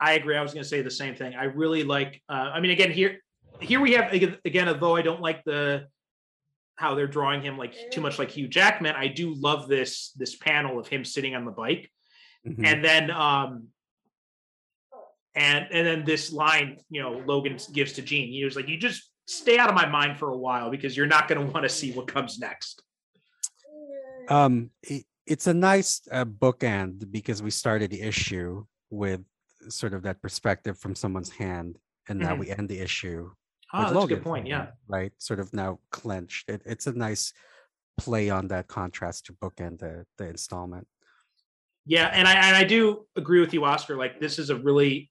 [0.00, 0.36] I agree.
[0.36, 1.34] I was going to say the same thing.
[1.34, 2.22] I really like.
[2.28, 3.18] Uh, I mean, again, here,
[3.60, 4.68] here we have again- again.
[4.68, 5.86] Although I don't like the
[6.76, 10.36] how they're drawing him like too much like Hugh Jackman, I do love this this
[10.36, 11.90] panel of him sitting on the bike,
[12.46, 12.66] Mhm.
[12.66, 13.68] and then um,
[15.34, 18.28] and and then this line, you know, Logan gives to Jean.
[18.32, 21.06] He was like, "You just stay out of my mind for a while because you're
[21.06, 22.82] not going to want to see what comes next."
[24.28, 29.20] um it, it's a nice uh, bookend because we started the issue with
[29.68, 31.78] sort of that perspective from someone's hand
[32.08, 32.38] and now Mhm.
[32.40, 33.30] we end the issue
[33.72, 34.46] Oh, that's a Logan's good point.
[34.46, 34.66] Yeah.
[34.88, 37.32] right sort of now clenched it, it's a nice
[37.96, 40.86] play on that contrast to bookend the the installment
[41.86, 43.96] Yeah, and I and I do agree with you, Oscar.
[43.96, 45.08] Like this is a really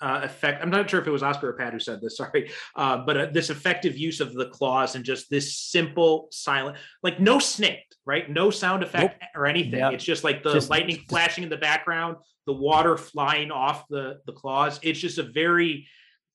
[0.00, 0.62] uh, effect.
[0.62, 2.16] I'm not sure if it was Oscar or Pat who said this.
[2.18, 6.76] Sorry, uh, but uh, this effective use of the claws and just this simple, silent,
[7.02, 8.28] like no snikt, right?
[8.30, 9.78] No sound effect or anything.
[9.80, 9.92] Yep.
[9.94, 12.16] It's just like the Just- lightning just- flashing in the background,
[12.46, 14.78] the water flying off the the claws.
[14.82, 15.86] It's just a very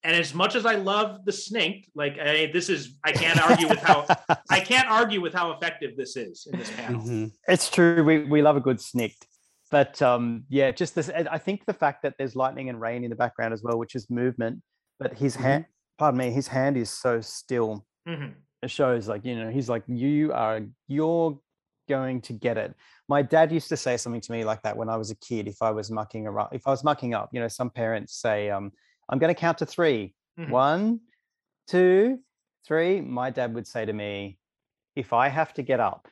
[0.03, 3.67] and as much as I love the snake, like I, this is, I can't argue
[3.69, 4.07] with how
[4.49, 7.03] I can't argue with how effective this is in this panel.
[7.03, 7.31] Mhm.
[7.47, 8.03] It's true.
[8.03, 9.27] We we love a good snikt.
[9.71, 11.09] But um, yeah, just this.
[11.09, 13.95] I think the fact that there's lightning and rain in the background as well, which
[13.95, 14.61] is movement.
[14.99, 15.65] But his hand,
[15.97, 17.85] pardon me, his hand is so still.
[18.07, 18.35] Mhm.
[18.61, 21.39] It shows like you know he's like you are you're
[21.89, 22.75] going to get it.
[23.07, 25.47] My dad used to say something to me like that when I was a kid.
[25.47, 28.49] If I was mucking around, if I was mucking up, you know, some parents say,
[28.49, 28.71] um,
[29.09, 30.49] "I'm going to count to 3 Mhm.
[30.49, 30.99] One,
[31.67, 32.19] two,
[32.65, 34.37] three." My dad would say to me,
[34.95, 36.07] "If I have to get up."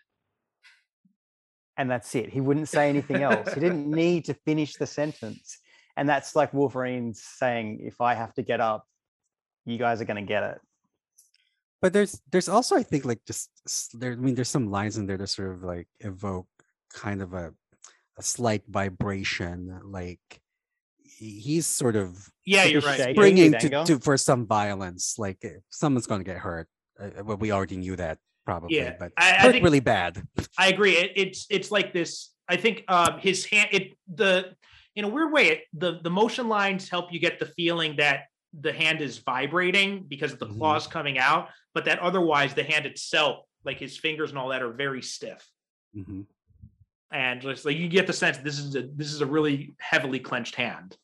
[1.80, 2.28] And that's it.
[2.30, 3.48] He wouldn't say anything else.
[3.56, 5.58] he didn't need to finish the sentence.
[5.98, 8.84] And that's like Wolverine saying, if I have to get up,
[9.66, 10.60] you guys are going to get it.
[11.82, 13.48] but there's there's also i think like just
[14.00, 16.48] there i mean there's some lines in there that sort of like evoke
[16.92, 17.46] kind of a
[18.18, 20.26] a slight vibration like
[21.04, 22.10] he's sort of
[22.46, 22.98] Yeah, you're right.
[23.00, 23.16] shake.
[23.16, 26.68] springing to, to for some violence like if someone's going to get hurt
[27.02, 28.18] uh, well we already knew that
[28.50, 30.22] probably Yeah, but I- I think- really bad
[30.58, 30.93] I agree.
[30.97, 32.34] It, it's it's like this.
[32.47, 33.70] I think um, his hand.
[33.72, 34.56] It the
[34.95, 35.45] in a weird way.
[35.50, 38.24] It, the the motion lines help you get the feeling that
[38.60, 40.58] the hand is vibrating because of the Mhm.
[40.58, 44.64] claws coming out, but that otherwise the hand itself, like his fingers and all that,
[44.64, 45.47] are very stiff.
[45.95, 46.26] Mhm.
[47.12, 50.20] And just like you get the sense this is a this is a really heavily
[50.20, 50.97] clenched hand.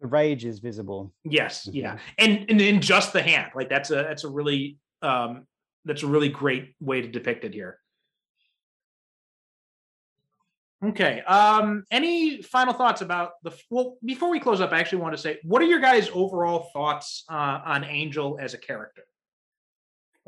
[0.00, 1.12] The rage is visible.
[1.24, 5.46] Yes, yeah, and, and in just the hand, like that's a that's a really um
[5.84, 7.78] that's a really great way to depict it here.
[10.82, 11.20] Okay.
[11.22, 15.20] Um, any final thoughts about the well, before we close up, I actually want to
[15.20, 19.02] say, what are your guys' overall thoughts uh, on Angel as a character?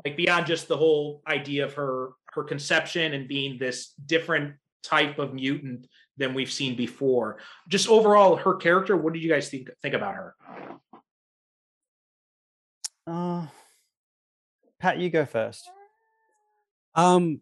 [0.05, 5.17] Like beyond just the whole idea of her her conception and being this different type
[5.17, 5.87] of mutant
[6.17, 7.39] than we've seen before.
[7.67, 10.35] Just overall, her character, what did you guys think think about her?
[13.07, 13.47] Uh,
[14.83, 15.71] Pat, you go first.
[16.93, 17.39] Um,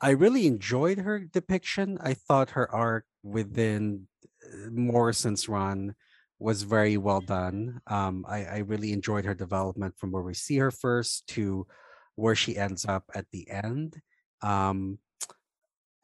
[0.00, 1.96] I really enjoyed her depiction.
[2.00, 4.08] I thought her arc within
[4.44, 5.94] uh, Morrison's run
[6.40, 7.80] was very well done.
[7.86, 11.68] Um, I, I really enjoyed her development from where we see her first to
[12.16, 14.02] where she ends up at the end.
[14.42, 14.98] Um,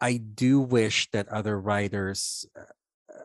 [0.00, 2.62] I do wish that other writers, uh,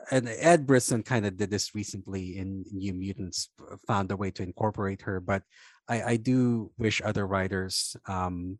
[0.09, 3.49] and Ed Brisson kind of did this recently in New Mutants,
[3.85, 5.43] found a way to incorporate her, but
[5.89, 8.59] I, I do wish other writers um,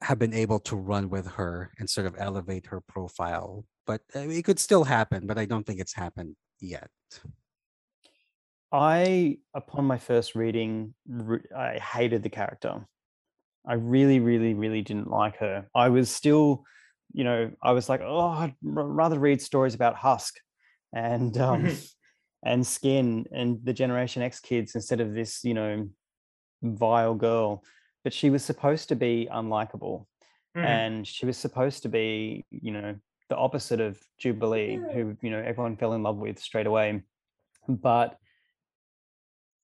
[0.00, 3.66] have been able to run with her and sort of elevate her profile.
[3.86, 6.90] But uh, it could still happen, but I don't think it's happened yet.
[8.72, 12.86] I, upon my first reading, re- I hated the character.
[13.66, 15.66] I really, really, really didn't like her.
[15.74, 16.64] I was still,
[17.12, 20.36] you know, I was like, oh, I'd r- rather read stories about Husk
[20.94, 21.76] and um,
[22.42, 25.88] and Skin and the Generation X kids instead of this, you know,
[26.62, 27.62] vile girl.
[28.04, 30.06] But she was supposed to be unlikable,
[30.56, 30.64] Mhm.
[30.64, 32.96] and she was supposed to be, you know,
[33.28, 37.02] the opposite of Jubilee, who you know everyone fell in love with straight away.
[37.68, 38.18] But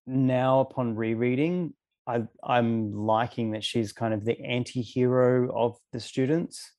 [0.06, 1.74] now, upon rereading,
[2.06, 6.72] I, I'm liking that she's kind of the anti-hero of the students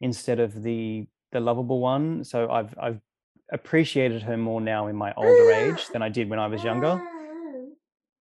[0.00, 2.24] instead of the the lovable one.
[2.24, 3.00] So I've I've
[3.52, 7.00] appreciated her more now in my older age than I did when I was younger.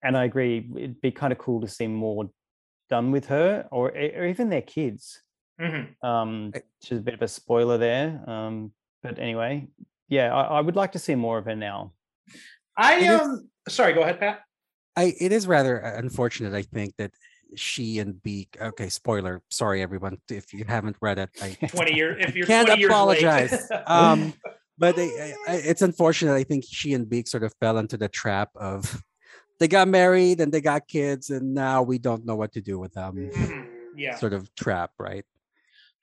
[0.03, 2.31] And I agree, it'd be kind of cool to see more
[2.89, 5.23] done with her or, or even their kids.
[5.61, 6.03] Mhm.
[6.03, 8.23] Um, I- she's a bit of a spoiler there.
[8.29, 8.73] Um,
[9.03, 9.67] but anyway,
[10.09, 11.93] yeah, I, I would like to see more of her now.
[12.77, 14.41] I It is- um sorry, go ahead, Pat.
[14.97, 17.13] I it is rather uh, unfortunate, I think, that
[17.57, 18.57] she and Beak.
[18.61, 19.43] Okay, spoiler.
[19.51, 21.31] Sorry, everyone, if you haven't read it.
[21.43, 22.17] I 20 years.
[22.27, 22.95] if you're can't 20 years late.
[22.95, 23.69] apologize.
[23.87, 24.33] um,
[24.79, 26.35] but I, it's unfortunate.
[26.35, 29.03] I think she and Beak sort of fell into the trap of
[29.59, 32.79] they got married and they got kids, and now we don't know what to do
[32.79, 33.31] with them.
[33.33, 33.69] Mhm.
[33.97, 34.17] yeah.
[34.17, 35.25] Sort of trap, right?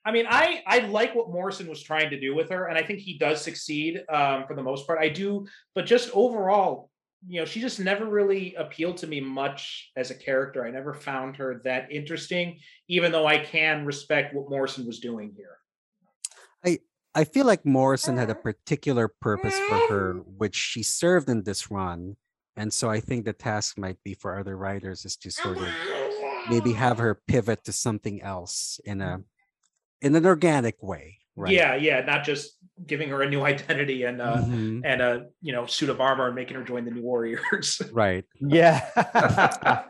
[0.04, 2.82] I mean, I I like what Morrison was trying to do with her, and I
[2.82, 5.00] think he does succeed um, for the most part.
[5.00, 6.90] I do, but just overall,
[7.26, 10.64] you know, she just never really appealed to me much as a character.
[10.64, 15.32] I never found her that interesting, even though I can respect what Morrison was doing
[15.36, 15.58] here.
[17.16, 18.42] I feel like Morrison had a uh-huh.
[18.42, 20.24] particular purpose for her, mm.
[20.36, 22.16] which she served in this run.
[22.56, 25.68] And so I think the task might be for other writers is to sort of
[26.50, 26.78] maybe uh-huh.
[26.78, 29.24] have her pivot to something else in a mm.
[30.02, 31.20] in an organic way.
[31.36, 31.52] Right.
[31.52, 32.56] Yeah, yeah, not just
[32.86, 34.80] giving her a new identity and uh, Mhm.
[34.84, 37.80] and a you know suit of armor and making her join the New Warriors.
[37.92, 38.24] Right.
[38.40, 38.80] Yeah.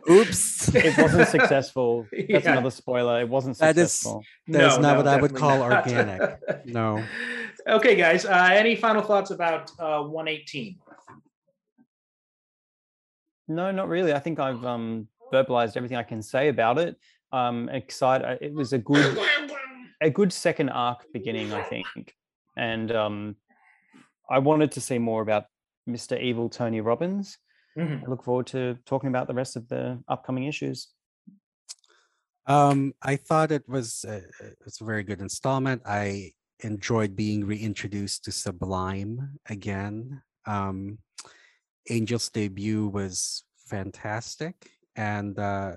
[0.11, 0.75] Oops.
[0.75, 2.07] it wasn't successful.
[2.13, 2.53] That's Yeah.
[2.53, 3.21] another spoiler.
[3.21, 4.23] It wasn't That is- successful.
[4.49, 5.87] That is No, not no, what I would call not.
[5.87, 6.67] organic.
[6.67, 7.03] No.
[7.69, 8.25] Okay, guys.
[8.25, 10.79] Uh, any final thoughts about uh, 118?
[13.49, 14.13] No, not really.
[14.13, 16.97] I think I've um, verbalized everything I can say about it.
[17.33, 18.39] Um, excited.
[18.41, 19.17] It was a good,
[20.01, 22.15] a good second arc beginning, I think,
[22.57, 23.37] and um,
[24.29, 25.45] I wanted to see more about
[25.89, 26.21] Mr.
[26.21, 27.39] Evil Tony Robbins.
[27.77, 28.05] Mhm.
[28.05, 30.89] I look forward to talking about the rest of the upcoming issues.
[32.47, 35.83] Um, I thought it was uh, uh, it's a very good installment.
[35.85, 40.23] I enjoyed being reintroduced to Sublime again.
[40.47, 40.99] Um,
[41.91, 45.73] Angel's debut was fantastic, and uh,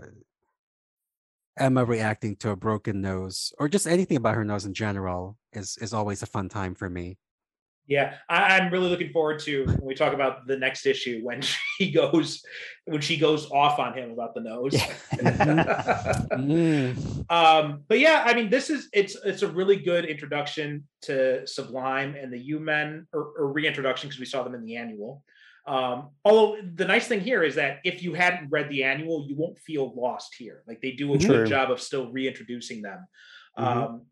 [1.60, 5.78] Emma reacting to a broken nose, or just anything about her nose in general, is
[5.82, 7.18] is always a fun time for me.
[7.90, 11.42] Yeah, I, I'm really looking forward to when we talk about the next issue when
[11.78, 12.44] she goes
[12.86, 14.80] when she goes off on him about the nose.
[16.40, 17.26] Mm.
[17.30, 22.16] um, but yeah, I mean, this is it's it's a really good introduction to Sublime
[22.16, 25.24] and the U Men, or, or reintroduction because we saw them in the annual.
[25.68, 29.36] Um, although the nice thing here is that if you hadn't read the annual, you
[29.36, 30.64] won't feel lost here.
[30.68, 31.30] Like they do a True.
[31.30, 33.06] good job of still reintroducing them.
[33.58, 33.64] Mhm.
[33.64, 34.06] Um,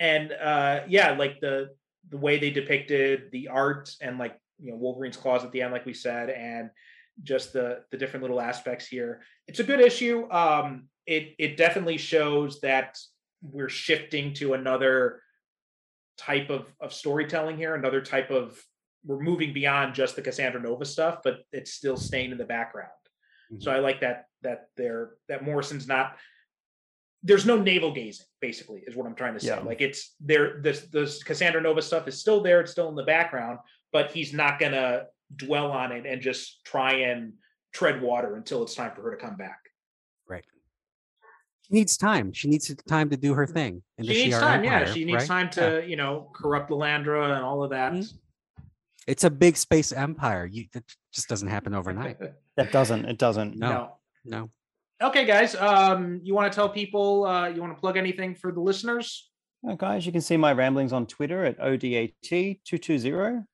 [0.00, 1.70] and uh, yeah, like the
[2.10, 5.72] the way they depicted the art and like you know Wolverine's claws at the end,
[5.72, 6.70] like we said, and
[7.22, 9.22] just the the different little aspects here.
[9.46, 10.30] It's a good issue.
[10.30, 12.98] Um, it it definitely shows that
[13.42, 15.22] we're shifting to another
[16.16, 18.62] type of of storytelling here, another type of
[19.04, 22.90] we're moving beyond just the Cassandra Nova stuff, but it's still staying in the background.
[23.60, 26.16] So I like that that they're that Morrison's not
[27.22, 29.48] there's no navel gazing, basically, is what I'm trying to say.
[29.48, 29.60] Yeah.
[29.60, 33.02] Like it's there, this this Cassandra Nova stuff is still there, it's still in the
[33.04, 33.58] background,
[33.92, 37.32] but he's not gonna dwell on it and just try and
[37.72, 39.58] tread water until it's time for her to come back.
[40.28, 40.44] Right.
[41.62, 42.32] She needs time.
[42.32, 43.82] She needs time to do her thing.
[43.96, 44.92] in the she needs Shi'ar time, yeah.
[44.92, 45.26] She needs right?
[45.26, 45.80] time Yeah.
[45.80, 47.92] to, you know, corrupt Lilandra and all of that.
[47.94, 48.12] Mhm.
[49.08, 50.44] It's a big space empire.
[50.44, 50.84] You it
[51.14, 52.18] just doesn't happen overnight.
[52.56, 53.04] That doesn't.
[53.04, 53.56] It doesn't.
[53.56, 53.98] No.
[54.24, 54.50] No.
[55.00, 55.54] Okay, guys.
[55.54, 57.24] Um, you want to tell people?
[57.24, 59.30] Uh, you want to plug anything for the listeners?
[59.66, 63.44] Uh, guys, you can see my ramblings on Twitter at ODAT220.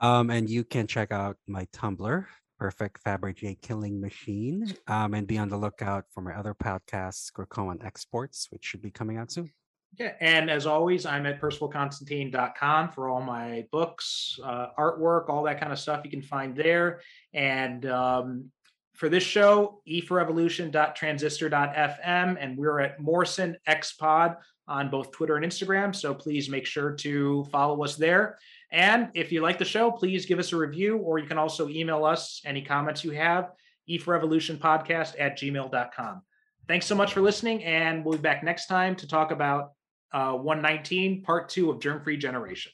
[0.00, 2.24] Um, and you can check out my Tumblr,
[2.58, 4.74] Perfect Fabergé Killing Machine.
[4.86, 8.90] Um, and be on the lookout for my other podcasts, Krakoan Exports, which should be
[8.90, 9.52] coming out soon.
[9.98, 15.60] Yeah, and as always, I'm at percivalconstantine.com for all my books, uh, artwork, all that
[15.60, 17.00] kind of stuff you can find there.
[17.34, 18.50] And um,
[18.94, 24.36] for this show, eforevolution.transistor.fm, and we're at Morrison Xpod
[24.68, 25.92] on both Twitter and Instagram.
[25.94, 28.38] So please make sure to follow us there.
[28.70, 31.68] And if you like the show, please give us a review, or you can also
[31.68, 33.50] email us any comments you have,
[33.88, 36.22] eforevolutionpodcast at gmail.com.
[36.68, 39.72] Thanks so much for listening, and we'll be back next time to talk about
[40.12, 42.72] uh, 119, part two of Germ Free Generation.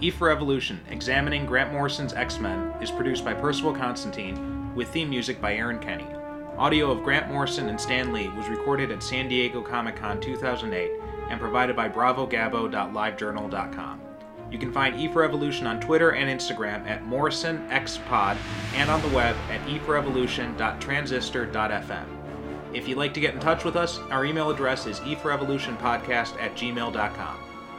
[0.00, 5.08] E for Evolution, examining Grant Morrison's X Men, is produced by Percival Constantine, with theme
[5.08, 6.06] music by Aaron Kenny.
[6.58, 10.90] Audio of Grant Morrison and Stan Lee was recorded at San Diego Comic Con 2008
[11.30, 14.05] and provided by BravoGabo.livejournal.com.
[14.50, 18.38] You can find E for Evolution on Twitter and Instagram at MorrisonXPod
[18.74, 22.04] and on the web at eforevolution.transistor.fm.
[22.72, 26.54] If you'd like to get in touch with us, our email address is eforevolutionpodcast at
[26.54, 27.38] gmail.com.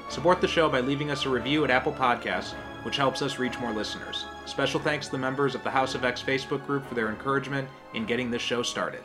[0.09, 2.53] Support the show by leaving us a review at Apple Podcasts,
[2.83, 4.25] which helps us reach more listeners.
[4.45, 7.67] Special thanks to the members of the House of X Facebook group for their encouragement
[7.93, 9.01] in getting this show started.